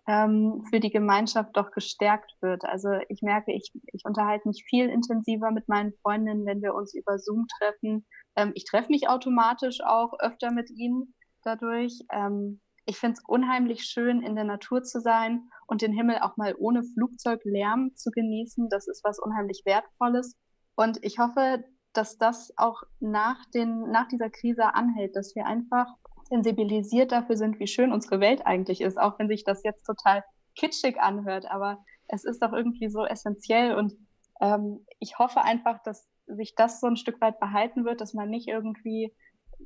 ähm, 0.07 0.63
für 0.71 0.79
die 0.79 0.89
Gemeinschaft 0.89 1.55
doch 1.55 1.69
gestärkt 1.69 2.33
wird. 2.41 2.65
Also 2.65 2.89
ich 3.09 3.21
merke, 3.21 3.53
ich, 3.53 3.71
ich 3.91 4.05
unterhalte 4.05 4.47
mich 4.47 4.65
viel 4.67 4.89
intensiver 4.89 5.51
mit 5.51 5.69
meinen 5.69 5.93
Freundinnen, 6.01 6.47
wenn 6.47 6.63
wir 6.63 6.73
uns 6.73 6.95
über 6.95 7.19
Zoom 7.19 7.45
treffen. 7.59 8.07
Ähm, 8.35 8.53
ich 8.55 8.65
treffe 8.65 8.89
mich 8.89 9.07
automatisch 9.07 9.81
auch 9.85 10.13
öfter 10.19 10.49
mit 10.49 10.71
ihnen 10.71 11.13
dadurch. 11.43 11.99
Ähm, 12.11 12.59
ich 12.85 12.97
finde 12.97 13.13
es 13.13 13.23
unheimlich 13.27 13.85
schön, 13.85 14.21
in 14.21 14.35
der 14.35 14.43
Natur 14.43 14.83
zu 14.83 14.99
sein 14.99 15.49
und 15.67 15.81
den 15.81 15.93
Himmel 15.93 16.19
auch 16.19 16.37
mal 16.37 16.55
ohne 16.57 16.83
Flugzeuglärm 16.83 17.95
zu 17.95 18.11
genießen. 18.11 18.69
Das 18.69 18.87
ist 18.87 19.03
was 19.03 19.19
unheimlich 19.19 19.63
Wertvolles. 19.65 20.35
Und 20.75 21.03
ich 21.03 21.19
hoffe, 21.19 21.63
dass 21.93 22.17
das 22.17 22.51
auch 22.57 22.83
nach, 22.99 23.45
den, 23.53 23.89
nach 23.91 24.07
dieser 24.07 24.29
Krise 24.29 24.73
anhält, 24.73 25.15
dass 25.15 25.35
wir 25.35 25.45
einfach 25.45 25.87
sensibilisiert 26.29 27.11
dafür 27.11 27.37
sind, 27.37 27.59
wie 27.59 27.67
schön 27.67 27.91
unsere 27.91 28.19
Welt 28.19 28.45
eigentlich 28.45 28.81
ist, 28.81 28.99
auch 28.99 29.19
wenn 29.19 29.27
sich 29.27 29.43
das 29.43 29.63
jetzt 29.63 29.83
total 29.85 30.23
kitschig 30.55 30.99
anhört. 30.99 31.49
Aber 31.49 31.83
es 32.07 32.23
ist 32.23 32.41
doch 32.41 32.53
irgendwie 32.53 32.89
so 32.89 33.05
essentiell 33.05 33.75
und 33.75 33.93
ähm, 34.41 34.85
ich 34.99 35.19
hoffe 35.19 35.41
einfach, 35.41 35.81
dass 35.83 36.09
sich 36.25 36.55
das 36.55 36.79
so 36.79 36.87
ein 36.87 36.97
Stück 36.97 37.21
weit 37.21 37.39
behalten 37.39 37.85
wird, 37.85 38.01
dass 38.01 38.13
man 38.13 38.29
nicht 38.29 38.47
irgendwie 38.47 39.13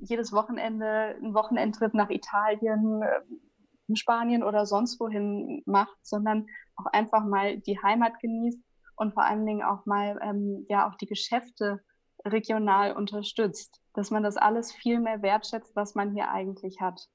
jedes 0.02 0.32
Wochenende 0.32 1.16
einen 1.16 1.34
Wochenendtrip 1.34 1.94
nach 1.94 2.10
Italien, 2.10 3.02
äh, 3.02 3.96
Spanien 3.96 4.44
oder 4.44 4.66
sonst 4.66 5.00
wohin 5.00 5.62
macht, 5.66 5.98
sondern 6.02 6.48
auch 6.76 6.88
einfach 6.88 7.24
mal 7.26 7.58
die 7.58 7.82
Heimat 7.82 8.20
genießt 8.20 8.60
und 8.98 9.14
vor 9.14 9.24
allen 9.24 9.46
Dingen 9.46 9.64
auch 9.64 9.86
mal 9.86 10.20
ähm, 10.22 10.66
ja 10.70 10.90
auch 10.90 10.96
die 10.96 11.06
Geschäfte 11.06 11.80
regional 12.26 12.94
unterstützt, 12.94 13.80
dass 13.94 14.12
man 14.12 14.24
das 14.24 14.38
alles 14.38 14.74
viel 14.74 15.00
mehr 15.00 15.22
wertschätzt, 15.22 15.76
was 15.76 15.96
man 15.96 16.14
hier 16.14 16.30
eigentlich 16.30 16.82
hat. 16.82 17.08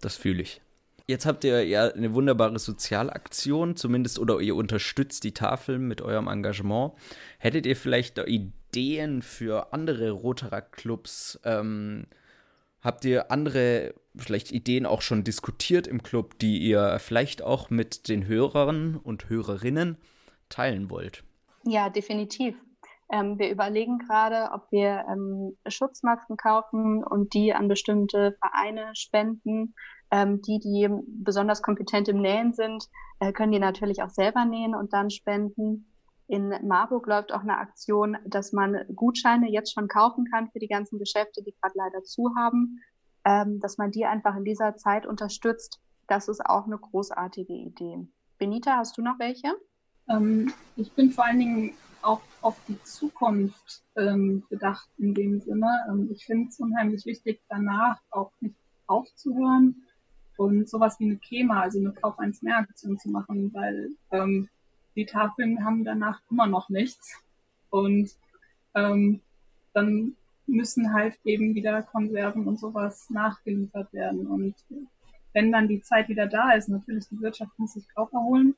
Das 0.00 0.16
fühle 0.16 0.42
ich. 0.42 0.60
Jetzt 1.06 1.24
habt 1.24 1.42
ihr 1.44 1.64
ja 1.64 1.88
eine 1.88 2.12
wunderbare 2.12 2.58
Sozialaktion, 2.58 3.76
zumindest, 3.76 4.18
oder 4.18 4.40
ihr 4.40 4.54
unterstützt 4.54 5.24
die 5.24 5.32
Tafel 5.32 5.78
mit 5.78 6.02
eurem 6.02 6.28
Engagement. 6.28 6.92
Hättet 7.38 7.64
ihr 7.64 7.76
vielleicht 7.76 8.18
Ideen 8.18 9.22
für 9.22 9.72
andere 9.72 10.10
Rotaract-Clubs? 10.10 11.40
Ähm, 11.44 12.06
habt 12.80 13.04
ihr 13.04 13.30
andere, 13.30 13.94
vielleicht 14.16 14.52
Ideen 14.52 14.86
auch 14.86 15.02
schon 15.02 15.24
diskutiert 15.24 15.86
im 15.86 16.02
Club, 16.02 16.38
die 16.38 16.58
ihr 16.58 16.98
vielleicht 16.98 17.42
auch 17.42 17.70
mit 17.70 18.08
den 18.08 18.26
Hörern 18.26 18.96
und 18.96 19.28
Hörerinnen 19.28 19.96
teilen 20.48 20.90
wollt? 20.90 21.24
Ja, 21.64 21.90
definitiv. 21.90 22.54
Ähm, 23.10 23.38
wir 23.38 23.50
überlegen 23.50 23.98
gerade, 23.98 24.52
ob 24.52 24.70
wir 24.70 25.04
ähm, 25.10 25.56
Schutzmasken 25.66 26.36
kaufen 26.36 27.02
und 27.02 27.32
die 27.32 27.54
an 27.54 27.68
bestimmte 27.68 28.36
Vereine 28.40 28.90
spenden. 28.94 29.74
Ähm, 30.10 30.40
die, 30.42 30.58
die 30.58 30.88
besonders 31.06 31.62
kompetent 31.62 32.08
im 32.08 32.20
Nähen 32.20 32.52
sind, 32.52 32.84
äh, 33.20 33.32
können 33.32 33.52
die 33.52 33.58
natürlich 33.58 34.02
auch 34.02 34.10
selber 34.10 34.44
nähen 34.44 34.74
und 34.74 34.92
dann 34.92 35.10
spenden. 35.10 35.86
In 36.28 36.52
Marburg 36.62 37.06
läuft 37.06 37.32
auch 37.32 37.40
eine 37.40 37.56
Aktion, 37.56 38.18
dass 38.26 38.52
man 38.52 38.84
Gutscheine 38.94 39.50
jetzt 39.50 39.72
schon 39.72 39.88
kaufen 39.88 40.26
kann 40.30 40.50
für 40.50 40.58
die 40.58 40.68
ganzen 40.68 40.98
Geschäfte, 40.98 41.42
die 41.42 41.54
gerade 41.60 41.74
leider 41.74 42.04
zu 42.04 42.34
haben, 42.36 42.80
ähm, 43.24 43.60
dass 43.60 43.78
man 43.78 43.90
die 43.90 44.04
einfach 44.04 44.36
in 44.36 44.44
dieser 44.44 44.76
Zeit 44.76 45.06
unterstützt. 45.06 45.80
Das 46.06 46.28
ist 46.28 46.44
auch 46.44 46.66
eine 46.66 46.76
großartige 46.76 47.54
Idee. 47.54 48.06
Benita, 48.38 48.76
hast 48.76 48.98
du 48.98 49.02
noch 49.02 49.18
welche? 49.18 49.48
Ähm, 50.08 50.52
ich 50.76 50.92
bin 50.92 51.10
vor 51.10 51.24
allen 51.24 51.38
Dingen 51.38 51.72
auch 52.02 52.20
auf 52.42 52.58
die 52.68 52.80
Zukunft 52.84 53.82
ähm, 53.96 54.44
bedacht 54.50 54.88
in 54.98 55.14
dem 55.14 55.40
Sinne. 55.40 55.68
Ähm, 55.88 56.10
ich 56.12 56.26
finde 56.26 56.48
es 56.48 56.60
unheimlich 56.60 57.06
wichtig, 57.06 57.40
danach 57.48 58.00
auch 58.10 58.32
nicht 58.40 58.56
aufzuhören 58.86 59.82
und 60.36 60.68
sowas 60.68 61.00
wie 61.00 61.06
eine 61.06 61.16
KEMA, 61.16 61.62
also 61.62 61.78
eine 61.78 61.92
Kauf 61.92 62.18
1 62.18 62.42
mehr 62.42 62.58
Aktion 62.58 62.98
zu 62.98 63.08
machen, 63.08 63.52
weil 63.54 63.90
ähm, 64.12 64.48
die 64.98 65.06
Tafeln 65.06 65.64
haben 65.64 65.84
danach 65.84 66.20
immer 66.28 66.48
noch 66.48 66.68
nichts. 66.68 67.22
Und 67.70 68.10
ähm, 68.74 69.20
dann 69.72 70.16
müssen 70.46 70.92
halt 70.92 71.16
eben 71.24 71.54
wieder 71.54 71.82
Konserven 71.82 72.48
und 72.48 72.58
sowas 72.58 73.08
nachgeliefert 73.08 73.92
werden. 73.92 74.26
Und 74.26 74.56
wenn 75.34 75.52
dann 75.52 75.68
die 75.68 75.80
Zeit 75.82 76.08
wieder 76.08 76.26
da 76.26 76.52
ist, 76.52 76.68
natürlich 76.68 77.08
die 77.08 77.20
Wirtschaft 77.20 77.56
muss 77.58 77.74
sich 77.74 77.86
auch 77.94 78.12
erholen, 78.12 78.56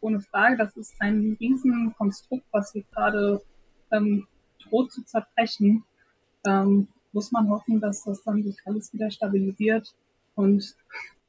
ohne 0.00 0.18
Frage. 0.18 0.56
Das 0.56 0.76
ist 0.76 0.94
ein 0.98 1.36
Riesenkonstrukt, 1.38 2.46
was 2.50 2.72
hier 2.72 2.82
gerade 2.90 3.40
ähm, 3.92 4.26
droht 4.64 4.90
zu 4.90 5.04
zerbrechen. 5.04 5.84
Ähm, 6.44 6.88
muss 7.12 7.30
man 7.30 7.48
hoffen, 7.48 7.80
dass 7.80 8.02
das 8.02 8.24
dann 8.24 8.42
sich 8.42 8.56
alles 8.64 8.92
wieder 8.92 9.10
stabilisiert 9.10 9.94
und 10.34 10.74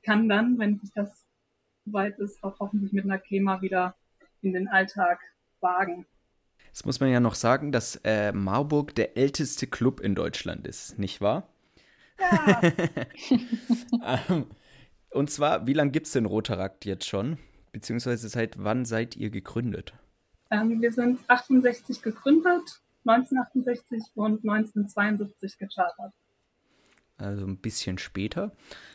kann 0.04 0.27
dann, 0.27 0.58
wenn 0.58 0.80
sich 0.80 0.91
das 0.93 1.25
soweit 1.86 2.17
ist, 2.17 2.43
auch 2.43 2.60
hoffentlich 2.60 2.91
mit 2.91 3.06
einer 3.06 3.19
KEMA 3.19 3.62
wieder 3.62 3.93
in 4.41 4.54
den 4.54 4.67
Alltag 4.67 5.19
wagen. 5.60 6.06
Jetzt 6.67 6.86
muss 6.86 6.99
man 6.99 7.10
ja 7.10 7.19
noch 7.19 7.36
sagen, 7.36 7.71
dass 7.71 7.97
äh, 8.04 8.32
Marburg 8.32 8.95
der 8.95 9.17
älteste 9.17 9.67
Club 9.67 9.99
in 9.99 10.15
Deutschland 10.15 10.65
ist, 10.65 10.97
nicht 10.97 11.21
wahr? 11.21 11.47
Ja. 12.19 12.62
Ähm, 14.04 14.47
und 15.12 15.30
zwar, 15.30 15.67
wie 15.67 15.73
lange 15.73 15.91
gibt 15.91 16.08
es 16.08 16.13
denn 16.13 16.25
Rotarakt 16.25 16.86
jetzt 16.86 17.06
schon? 17.06 17.38
Beziehungsweise 17.71 18.30
seit 18.30 18.63
wann 18.63 18.86
seid 18.86 19.15
ihr 19.15 19.30
gegründet? 19.30 19.93
Ähm, 20.49 20.82
wir 20.82 20.91
sind 20.91 21.19
68 21.27 22.01
gegründet, 22.01 22.82
1968 23.06 24.12
und 24.15 24.43
1972 24.47 25.58
gechartert. 25.58 26.13
Also 27.17 27.45
ein 27.45 27.58
bisschen 27.58 27.97
später. 27.97 28.51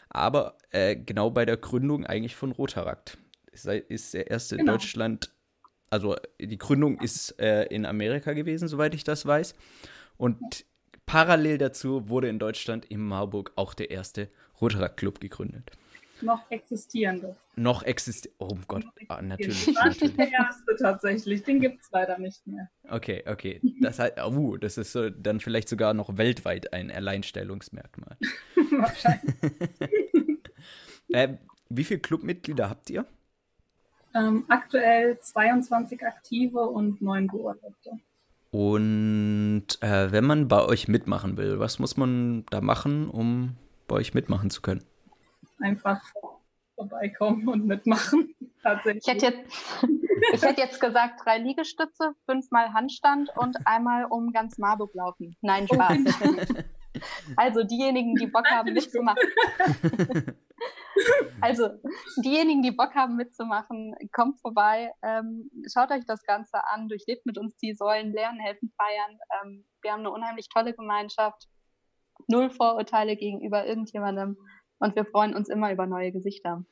Aber 0.08 0.56
äh, 0.70 0.96
genau 0.96 1.30
bei 1.30 1.44
der 1.44 1.56
Gründung 1.56 2.04
eigentlich 2.04 2.36
von 2.36 2.52
Rotarakt. 2.52 3.18
Ist, 3.52 3.66
ist 3.66 4.14
der 4.14 4.30
erste 4.30 4.56
genau. 4.56 4.72
in 4.72 4.78
Deutschland, 4.78 5.32
also 5.90 6.16
die 6.40 6.58
Gründung 6.58 7.00
ist 7.00 7.38
äh, 7.40 7.64
in 7.64 7.86
Amerika 7.86 8.32
gewesen, 8.32 8.68
soweit 8.68 8.94
ich 8.94 9.04
das 9.04 9.26
weiß. 9.26 9.54
Und 10.16 10.64
parallel 11.06 11.58
dazu 11.58 12.08
wurde 12.08 12.28
in 12.28 12.38
Deutschland 12.38 12.84
in 12.86 13.00
Marburg 13.00 13.52
auch 13.56 13.74
der 13.74 13.90
erste 13.90 14.28
Rotarakt-Club 14.60 15.20
gegründet. 15.20 15.70
Noch 16.22 16.50
existierende. 16.50 17.36
Noch 17.56 17.82
existiert. 17.82 18.34
Oh 18.38 18.56
Gott, 18.66 18.84
ah, 19.08 19.20
natürlich. 19.20 19.66
Das 19.66 19.74
natürlich. 19.74 20.16
der 20.16 20.32
erste 20.32 20.76
tatsächlich. 20.78 21.42
Den 21.42 21.60
gibt 21.60 21.82
es 21.82 21.90
leider 21.90 22.18
nicht 22.18 22.46
mehr. 22.46 22.70
Okay, 22.88 23.22
okay. 23.26 23.60
Das 23.80 23.98
heißt, 23.98 24.18
uh, 24.24 24.56
das 24.56 24.78
ist 24.78 24.92
so, 24.92 25.10
dann 25.10 25.40
vielleicht 25.40 25.68
sogar 25.68 25.92
noch 25.92 26.16
weltweit 26.16 26.72
ein 26.72 26.90
Alleinstellungsmerkmal. 26.90 28.16
Wahrscheinlich. 28.70 29.34
äh, 31.08 31.34
wie 31.68 31.84
viele 31.84 32.00
Clubmitglieder 32.00 32.70
habt 32.70 32.88
ihr? 32.90 33.06
Ähm, 34.16 34.44
aktuell 34.48 35.18
22 35.20 36.04
aktive 36.06 36.60
und 36.60 37.02
9 37.02 37.26
Beurlaubte. 37.26 37.98
Und 38.50 39.66
äh, 39.80 40.10
wenn 40.12 40.24
man 40.24 40.48
bei 40.48 40.64
euch 40.64 40.88
mitmachen 40.88 41.36
will, 41.36 41.58
was 41.58 41.78
muss 41.78 41.96
man 41.96 42.46
da 42.50 42.60
machen, 42.60 43.10
um 43.10 43.56
bei 43.86 43.96
euch 43.96 44.14
mitmachen 44.14 44.50
zu 44.50 44.62
können? 44.62 44.82
einfach 45.60 46.00
vorbeikommen 46.74 47.48
und 47.48 47.66
mitmachen. 47.66 48.34
Tatsächlich. 48.62 49.06
Ich 49.06 49.12
hätte 49.12 49.26
jetzt, 49.26 49.82
ich 50.32 50.42
hätte 50.42 50.60
jetzt 50.60 50.80
gesagt, 50.80 51.20
drei 51.24 51.38
Liegestütze, 51.38 52.14
fünfmal 52.26 52.72
Handstand 52.72 53.30
und 53.36 53.56
einmal 53.64 54.04
um 54.04 54.32
ganz 54.32 54.58
Marburg 54.58 54.94
laufen. 54.94 55.36
Nein, 55.40 55.66
Spaß. 55.66 55.98
also 57.36 57.62
diejenigen, 57.62 58.14
die 58.14 58.26
Bock 58.26 58.46
haben 58.50 58.72
mitzumachen. 58.72 59.22
also 61.40 61.68
diejenigen, 62.22 62.62
die 62.62 62.72
Bock 62.72 62.94
haben 62.94 63.16
mitzumachen, 63.16 63.94
kommt 64.12 64.40
vorbei, 64.40 64.92
ähm, 65.02 65.50
schaut 65.72 65.90
euch 65.90 66.04
das 66.06 66.22
Ganze 66.24 66.64
an, 66.66 66.88
durchlebt 66.88 67.26
mit 67.26 67.38
uns 67.38 67.56
die 67.56 67.74
Säulen, 67.74 68.12
lernen, 68.12 68.40
helfen, 68.40 68.72
feiern. 68.76 69.18
Ähm, 69.42 69.64
wir 69.82 69.92
haben 69.92 70.00
eine 70.00 70.10
unheimlich 70.10 70.48
tolle 70.48 70.74
Gemeinschaft, 70.74 71.48
null 72.28 72.50
Vorurteile 72.50 73.16
gegenüber 73.16 73.66
irgendjemandem 73.66 74.36
und 74.78 74.96
wir 74.96 75.04
freuen 75.04 75.34
uns 75.34 75.48
immer 75.48 75.72
über 75.72 75.86
neue 75.86 76.12
Gesichter. 76.12 76.64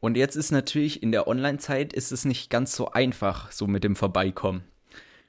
Und 0.00 0.16
jetzt 0.16 0.36
ist 0.36 0.50
natürlich 0.50 1.02
in 1.02 1.10
der 1.10 1.26
Online-Zeit 1.26 1.92
ist 1.92 2.12
es 2.12 2.24
nicht 2.24 2.50
ganz 2.50 2.76
so 2.76 2.90
einfach, 2.90 3.50
so 3.50 3.66
mit 3.66 3.82
dem 3.82 3.96
Vorbeikommen. 3.96 4.64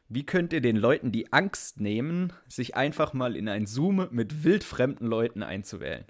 Wie 0.09 0.25
könnt 0.25 0.53
ihr 0.53 0.61
den 0.61 0.77
Leuten 0.77 1.11
die 1.11 1.33
Angst 1.33 1.81
nehmen, 1.81 2.31
sich 2.47 2.77
einfach 2.77 3.11
mal 3.11 3.35
in 3.35 3.49
ein 3.49 3.65
Zoom 3.65 4.07
mit 4.11 4.45
wildfremden 4.45 5.05
Leuten 5.05 5.43
einzuwählen? 5.43 6.05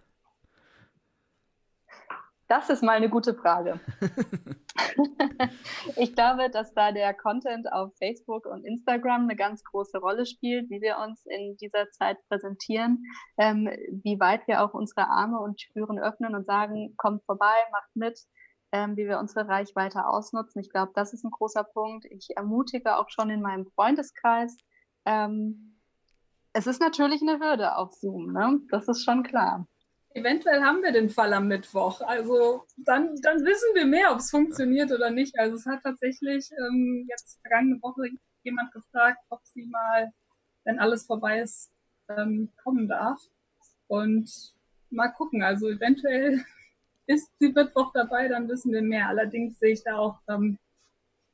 Das 2.48 2.70
ist 2.70 2.84
mal 2.84 2.94
eine 2.94 3.10
gute 3.10 3.34
Frage. 3.34 3.80
ich 5.98 6.14
glaube, 6.14 6.50
dass 6.50 6.74
da 6.76 6.92
der 6.92 7.14
Content 7.16 7.70
auf 7.74 7.92
Facebook 7.98 8.46
und 8.46 8.64
Instagram 8.64 9.24
eine 9.24 9.36
ganz 9.36 9.64
große 9.64 9.98
Rolle 9.98 10.26
spielt, 10.26 10.70
wie 10.70 10.80
wir 10.80 10.98
uns 11.00 11.26
in 11.26 11.58
dieser 11.58 11.90
Zeit 11.90 12.18
präsentieren, 12.30 13.04
ähm, 13.38 13.68
wie 14.04 14.20
weit 14.20 14.48
wir 14.48 14.64
auch 14.64 14.74
unsere 14.74 15.10
Arme 15.10 15.40
und 15.40 15.58
Türen 15.58 16.00
öffnen 16.00 16.36
und 16.36 16.46
sagen, 16.46 16.94
kommt 16.98 17.26
vorbei, 17.26 17.56
macht 17.72 17.96
mit, 17.96 18.18
ähm, 18.72 18.98
wie 18.98 19.08
wir 19.08 19.20
unsere 19.20 19.48
Reichweite 19.48 20.06
ausnutzen. 20.06 20.62
Ich 20.62 20.70
glaube, 20.70 20.92
das 20.96 21.14
ist 21.14 21.24
ein 21.24 21.32
großer 21.32 21.64
Punkt. 21.64 22.06
Ich 22.06 22.36
ermutige 22.36 22.98
auch 22.98 23.10
schon 23.10 23.30
in 23.30 23.42
meinem 23.42 23.66
Freundeskreis. 23.66 24.58
Ähm, 25.06 25.78
es 26.54 26.68
ist 26.68 26.82
natürlich 26.82 27.22
eine 27.22 27.40
Hürde 27.40 27.76
auf 27.76 27.94
Zoom, 27.94 28.34
ne? 28.34 28.60
das 28.72 28.88
ist 28.88 29.04
schon 29.04 29.24
klar. 29.24 29.68
Eventuell 30.14 30.64
haben 30.64 30.82
wir 30.82 30.92
den 30.92 31.10
Fall 31.10 31.32
am 31.34 31.48
Mittwoch. 31.48 32.02
Also 32.02 32.66
dann, 32.78 33.16
dann 33.22 33.46
wissen 33.46 33.76
wir 33.76 33.86
mehr, 33.86 34.12
ob 34.12 34.18
es 34.18 34.32
funktioniert 34.32 34.92
oder 34.92 35.12
nicht. 35.12 35.38
Also 35.38 35.58
es 35.58 35.66
hat 35.68 35.84
tatsächlich 35.84 36.50
ähm, 36.58 37.06
jetzt 37.08 37.40
vergangene 37.42 37.80
Woche 37.84 38.10
jemand 38.42 38.72
gefragt, 38.72 39.20
ob 39.30 39.46
sie 39.46 39.68
mal, 39.68 40.12
wenn 40.64 40.80
alles 40.80 41.06
vorbei 41.06 41.42
ist, 41.42 41.72
ähm, 42.10 42.50
kommen 42.64 42.88
darf. 42.88 43.20
Und 43.86 44.56
mal 44.90 45.10
gucken. 45.10 45.44
Also 45.44 45.70
eventuell 45.70 46.44
ist 47.08 47.32
sie 47.40 47.50
Mittwoch 47.50 47.92
dabei, 47.94 48.28
dann 48.28 48.48
wissen 48.48 48.72
wir 48.72 48.82
mehr. 48.82 49.08
Allerdings 49.08 49.60
sehe 49.60 49.74
ich 49.74 49.84
da 49.84 49.98
auch, 49.98 50.20
ähm, 50.28 50.58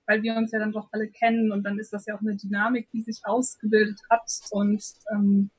weil 0.05 0.21
wir 0.21 0.35
uns 0.35 0.51
ja 0.51 0.59
dann 0.59 0.71
doch 0.71 0.87
alle 0.91 1.07
kennen 1.07 1.51
und 1.51 1.63
dann 1.63 1.79
ist 1.79 1.93
das 1.93 2.05
ja 2.05 2.15
auch 2.15 2.21
eine 2.21 2.35
Dynamik, 2.35 2.89
die 2.91 3.01
sich 3.01 3.25
ausgebildet 3.25 3.99
hat 4.09 4.23
und 4.51 4.83
ähm, 5.11 5.49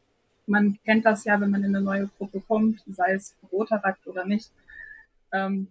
man 0.47 0.79
kennt 0.85 1.07
das 1.07 1.25
ja, 1.25 1.41
wenn 1.41 1.51
man 1.51 1.65
in 1.65 1.75
eine 1.75 1.85
neue 1.85 2.09
Gruppe 2.19 2.41
kommt, 2.41 2.83
sei 2.87 3.15
es 3.15 3.35
Rotarakt 3.51 4.07
oder 4.07 4.25
nicht. 4.25 4.51
Ähm, 5.33 5.69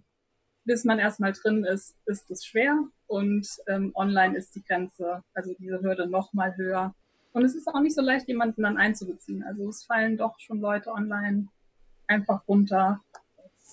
bis 0.65 0.83
man 0.83 0.99
erstmal 0.99 1.33
drin 1.33 1.63
ist, 1.63 1.95
ist 2.05 2.31
es 2.31 2.45
schwer 2.45 2.77
und 3.07 3.47
ähm, 3.67 3.91
online 3.95 4.37
ist 4.37 4.55
die 4.55 4.63
Grenze, 4.63 5.23
also 5.33 5.53
diese 5.59 5.81
Hürde 5.81 6.07
noch 6.07 6.33
mal 6.33 6.55
höher. 6.57 6.95
Und 7.33 7.43
es 7.43 7.55
ist 7.55 7.67
auch 7.67 7.79
nicht 7.81 7.95
so 7.95 8.01
leicht, 8.01 8.27
jemanden 8.27 8.63
dann 8.63 8.77
einzubeziehen. 8.77 9.43
Also 9.43 9.67
es 9.67 9.83
fallen 9.83 10.17
doch 10.17 10.39
schon 10.39 10.61
Leute 10.61 10.91
online 10.91 11.47
einfach 12.07 12.47
runter. 12.47 13.01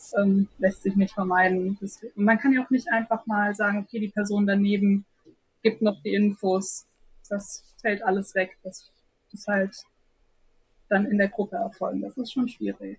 Das 0.00 0.14
ähm, 0.18 0.48
lässt 0.58 0.82
sich 0.82 0.96
nicht 0.96 1.12
vermeiden. 1.12 1.78
Und 1.78 2.24
man 2.24 2.38
kann 2.38 2.52
ja 2.52 2.64
auch 2.64 2.70
nicht 2.70 2.88
einfach 2.90 3.26
mal 3.26 3.54
sagen, 3.54 3.78
okay, 3.78 4.00
die 4.00 4.08
Person 4.08 4.46
daneben 4.46 5.04
gibt 5.62 5.82
noch 5.82 6.00
die 6.02 6.14
Infos. 6.14 6.86
Das 7.28 7.74
fällt 7.82 8.02
alles 8.02 8.34
weg. 8.34 8.56
Das 8.62 8.90
ist 9.32 9.46
halt 9.46 9.76
dann 10.88 11.04
in 11.04 11.18
der 11.18 11.28
Gruppe 11.28 11.56
erfolgen. 11.56 12.00
Das 12.00 12.16
ist 12.16 12.32
schon 12.32 12.48
schwierig. 12.48 12.98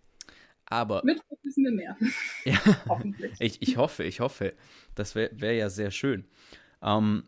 Aber. 0.65 1.01
Mit 1.03 1.21
wissen 1.41 1.63
wir 1.63 1.71
mehr. 1.71 1.97
Ja, 2.45 2.59
Hoffentlich. 2.87 3.33
Ich, 3.39 3.61
ich 3.61 3.77
hoffe, 3.77 4.03
ich 4.03 4.19
hoffe. 4.19 4.53
Das 4.93 5.15
wäre 5.15 5.31
wär 5.33 5.53
ja 5.53 5.69
sehr 5.69 5.89
schön. 5.89 6.25
Ähm, 6.83 7.23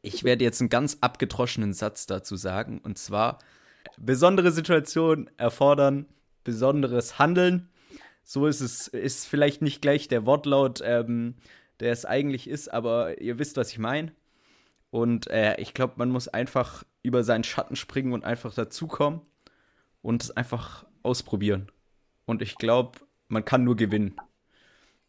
ich 0.00 0.22
werde 0.22 0.44
jetzt 0.44 0.60
einen 0.60 0.70
ganz 0.70 0.98
abgedroschenen 1.00 1.72
Satz 1.72 2.06
dazu 2.06 2.36
sagen. 2.36 2.78
Und 2.78 2.98
zwar: 2.98 3.40
Besondere 3.98 4.52
Situationen 4.52 5.28
erfordern 5.38 6.06
besonderes 6.44 7.18
Handeln. 7.18 7.68
So 8.22 8.46
ist 8.46 8.60
es, 8.60 8.88
ist 8.88 9.26
vielleicht 9.26 9.62
nicht 9.62 9.82
gleich 9.82 10.08
der 10.08 10.26
Wortlaut, 10.26 10.80
ähm, 10.84 11.36
der 11.80 11.92
es 11.92 12.04
eigentlich 12.04 12.48
ist, 12.48 12.72
aber 12.72 13.20
ihr 13.20 13.38
wisst, 13.38 13.56
was 13.56 13.70
ich 13.72 13.78
meine. 13.78 14.12
Und 14.90 15.28
äh, 15.28 15.56
ich 15.60 15.74
glaube, 15.74 15.94
man 15.96 16.10
muss 16.10 16.28
einfach 16.28 16.84
über 17.02 17.24
seinen 17.24 17.44
Schatten 17.44 17.76
springen 17.76 18.12
und 18.12 18.24
einfach 18.24 18.54
dazukommen 18.54 19.20
und 20.02 20.22
es 20.22 20.30
einfach 20.30 20.84
ausprobieren. 21.02 21.70
Und 22.26 22.42
ich 22.42 22.56
glaube, 22.56 22.98
man 23.28 23.44
kann 23.44 23.64
nur 23.64 23.76
gewinnen. 23.76 24.16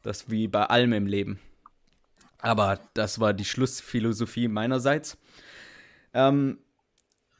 Das 0.02 0.30
wie 0.30 0.47
bei 0.47 0.65
allem 0.65 0.93
im 0.93 1.06
Leben. 1.06 1.39
Aber 2.39 2.80
das 2.95 3.19
war 3.19 3.34
die 3.34 3.45
Schlussphilosophie 3.45 4.47
meinerseits. 4.47 5.17
Ähm, 6.13 6.58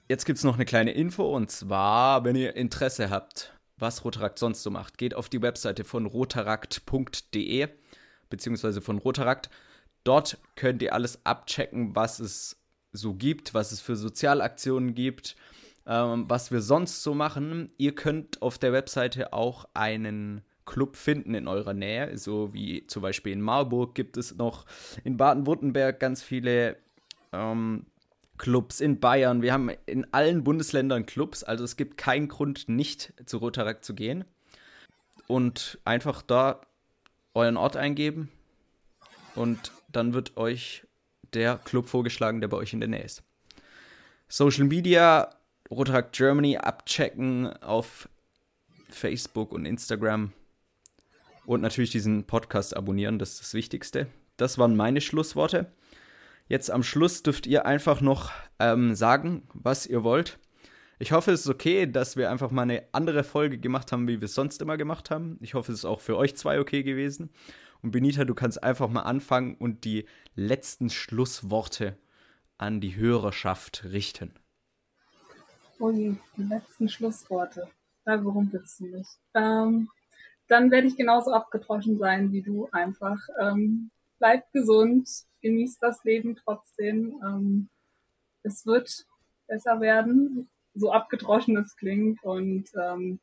jetzt 0.08 0.26
gibt 0.26 0.38
es 0.38 0.44
noch 0.44 0.56
eine 0.56 0.66
kleine 0.66 0.92
Info 0.92 1.36
und 1.36 1.50
zwar, 1.50 2.24
wenn 2.24 2.36
ihr 2.36 2.56
Interesse 2.56 3.10
habt, 3.10 3.54
was 3.82 4.06
Rotarakt 4.06 4.40
sonst 4.40 4.64
so 4.64 4.72
macht, 4.72 4.98
geht 4.98 5.16
auf 5.16 5.30
die 5.30 5.42
Webseite 5.42 5.84
von 5.84 6.06
rotarakt.de 6.06 7.68
beziehungsweise 8.30 8.82
von 8.82 8.98
Rotarakt. 8.98 9.52
Dort 10.04 10.40
könnt 10.56 10.82
ihr 10.82 10.94
alles 10.94 11.24
abchecken, 11.26 11.96
was 11.96 12.20
es 12.20 12.58
so 12.92 13.14
gibt, 13.14 13.54
was 13.54 13.72
es 13.72 13.82
für 13.82 13.96
Sozialaktionen 13.96 14.96
gibt, 14.96 15.36
ähm, 15.86 16.26
was 16.28 16.52
wir 16.52 16.62
sonst 16.62 17.04
so 17.04 17.14
machen. 17.14 17.72
Ihr 17.78 17.94
könnt 17.94 18.42
auf 18.42 18.58
der 18.58 18.74
Webseite 18.74 19.34
auch 19.34 19.66
einen 19.76 20.42
Club 20.66 20.96
finden 20.96 21.36
in 21.36 21.48
eurer 21.48 21.74
Nähe, 21.74 22.18
so 22.18 22.54
wie 22.54 22.88
zum 22.88 23.02
Beispiel 23.02 23.34
in 23.34 23.42
Marburg 23.42 23.94
gibt 23.94 24.18
es 24.18 24.36
noch 24.36 24.66
in 25.04 25.18
Baden-Württemberg 25.18 26.00
ganz 26.00 26.24
viele 26.24 26.78
ähm, 27.32 27.86
Clubs, 28.42 28.82
in 28.82 29.00
Bayern. 29.00 29.44
Wir 29.44 29.54
haben 29.54 29.70
in 29.86 30.12
allen 30.16 30.44
Bundesländern 30.44 31.06
Clubs, 31.06 31.44
also 31.44 31.64
es 31.64 31.78
gibt 31.78 31.96
keinen 31.96 32.28
Grund, 32.28 32.68
nicht 32.68 33.14
zu 33.28 33.38
Rotaract 33.38 33.86
zu 33.86 33.94
gehen. 33.94 34.26
Und 35.28 35.78
einfach 35.86 36.24
da 36.24 36.62
euren 37.36 37.56
Ort 37.56 37.78
eingeben 37.78 38.32
und 39.36 39.72
dann 39.92 40.16
wird 40.16 40.38
euch 40.38 40.88
der 41.36 41.60
Club 41.60 41.88
vorgeschlagen, 41.88 42.42
der 42.42 42.48
bei 42.48 42.58
euch 42.58 42.74
in 42.74 42.80
der 42.80 42.90
Nähe 42.90 43.04
ist. 43.04 43.22
Social 44.28 44.64
Media 44.64 45.30
Rotaract 45.70 46.16
Germany 46.16 46.58
abchecken 46.58 47.54
auf 47.62 48.10
Facebook 48.90 49.52
und 49.52 49.66
Instagram. 49.66 50.34
Und 51.46 51.62
natürlich 51.62 51.92
diesen 51.92 52.24
Podcast 52.24 52.76
abonnieren, 52.76 53.20
das 53.20 53.34
ist 53.34 53.42
das 53.42 53.54
Wichtigste. 53.54 54.08
Das 54.38 54.58
waren 54.58 54.76
meine 54.76 55.00
Schlussworte. 55.00 55.72
Jetzt 56.52 56.70
am 56.70 56.84
Schluss 56.84 57.24
dürft 57.24 57.48
ihr 57.48 57.66
einfach 57.66 58.02
noch 58.02 58.30
ähm, 58.60 58.94
sagen, 58.94 59.48
was 59.54 59.88
ihr 59.88 60.04
wollt. 60.04 60.38
Ich 61.00 61.14
hoffe, 61.14 61.32
es 61.32 61.46
ist 61.46 61.48
okay, 61.48 61.90
dass 61.90 62.18
wir 62.18 62.30
einfach 62.30 62.52
mal 62.52 62.64
eine 62.64 62.84
andere 62.92 63.24
Folge 63.24 63.58
gemacht 63.58 63.94
haben, 63.94 64.06
wie 64.10 64.20
wir 64.20 64.26
es 64.26 64.36
sonst 64.36 64.62
immer 64.62 64.76
gemacht 64.76 65.12
haben. 65.12 65.38
Ich 65.40 65.54
hoffe, 65.54 65.72
es 65.72 65.78
ist 65.78 65.86
auch 65.86 66.02
für 66.02 66.18
euch 66.18 66.36
zwei 66.36 66.60
okay 66.60 66.84
gewesen. 66.84 67.30
Und 67.82 67.92
Benita, 67.92 68.26
du 68.26 68.36
kannst 68.36 68.62
einfach 68.62 68.90
mal 68.90 69.04
anfangen 69.04 69.56
und 69.56 69.86
die 69.86 70.06
letzten 70.36 70.90
Schlussworte 70.90 71.98
an 72.58 72.82
die 72.82 72.98
Hörerschaft 72.98 73.86
richten. 73.86 74.34
Ui, 75.80 76.18
die 76.36 76.44
letzten 76.44 76.90
Schlussworte. 76.90 77.70
Da 78.04 78.18
berumpelst 78.18 78.82
du 78.82 78.88
mich. 78.88 79.08
Ähm, 79.36 79.88
dann 80.50 80.70
werde 80.70 80.88
ich 80.88 80.98
genauso 80.98 81.32
abgedroschen 81.32 81.98
sein 81.98 82.34
wie 82.34 82.42
du 82.42 82.68
einfach. 82.74 83.20
Ähm, 83.40 83.90
bleibt 84.20 84.52
gesund, 84.52 85.08
genießt 85.42 85.82
das 85.82 86.04
Leben 86.04 86.36
trotzdem. 86.36 87.20
Ähm, 87.26 87.70
es 88.44 88.66
wird 88.66 89.06
besser 89.48 89.80
werden, 89.82 90.50
so 90.74 90.92
abgedroschen 90.92 91.58
es 91.58 91.76
klingt. 91.76 92.24
Und 92.24 92.70
ähm, 92.76 93.20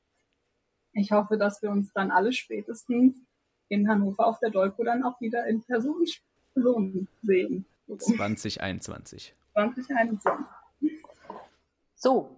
ich 0.93 1.13
hoffe, 1.13 1.39
dass 1.39 1.63
wir 1.63 1.71
uns 1.71 1.93
dann 1.93 2.11
alle 2.11 2.33
spätestens 2.33 3.17
in 3.69 3.89
Hannover 3.89 4.27
auf 4.27 4.39
der 4.41 4.51
Dolko 4.51 4.85
dann 4.85 5.05
auch 5.05 5.21
wieder 5.21 5.47
in 5.47 5.63
Person, 5.63 6.05
Person 6.55 7.09
sehen. 7.23 7.65
2021. 7.87 9.35
2021. 9.53 10.33
So, 11.95 12.38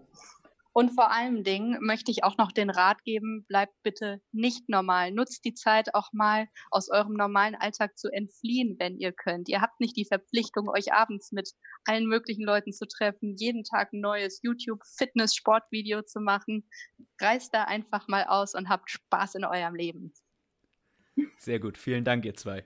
und 0.73 0.91
vor 0.91 1.11
allen 1.11 1.43
Dingen 1.43 1.79
möchte 1.81 2.11
ich 2.11 2.23
auch 2.23 2.37
noch 2.37 2.53
den 2.53 2.71
Rat 2.71 3.03
geben, 3.05 3.45
bleibt 3.49 3.75
bitte 3.83 4.21
nicht 4.31 4.69
normal. 4.69 5.11
Nutzt 5.11 5.45
die 5.45 5.55
Zeit 5.55 5.95
auch 5.95 6.13
mal 6.13 6.47
aus 6.71 6.89
eurem 6.91 7.15
normalen 7.15 7.57
Alltag 7.57 7.99
zu 7.99 8.09
entfliehen, 8.09 8.77
wenn 8.79 8.97
ihr 8.97 9.13
könnt. 9.13 9.49
Ihr 9.49 9.61
habt 9.61 9.81
nicht 9.81 9.97
die 9.97 10.05
Verpflichtung, 10.05 10.69
euch 10.69 10.93
abends 10.93 11.33
mit 11.33 11.51
allen 11.85 12.07
möglichen 12.07 12.45
Leuten 12.45 12.73
zu 12.73 12.87
treffen, 12.87 13.35
jeden 13.37 13.65
Tag 13.65 13.93
ein 13.93 14.01
neues 14.01 14.41
YouTube, 14.43 14.83
Fitness, 14.97 15.35
Sportvideo 15.35 16.03
zu 16.03 16.21
machen. 16.21 16.69
Reist 17.21 17.53
da 17.53 17.65
einfach 17.65 18.07
mal 18.07 18.25
aus 18.25 18.55
und 18.55 18.69
habt 18.69 18.91
Spaß 18.91 19.35
in 19.35 19.45
eurem 19.45 19.75
Leben. 19.75 20.13
Sehr 21.39 21.59
gut. 21.59 21.79
Vielen 21.79 22.05
Dank, 22.05 22.25
ihr 22.25 22.35
zwei. 22.35 22.65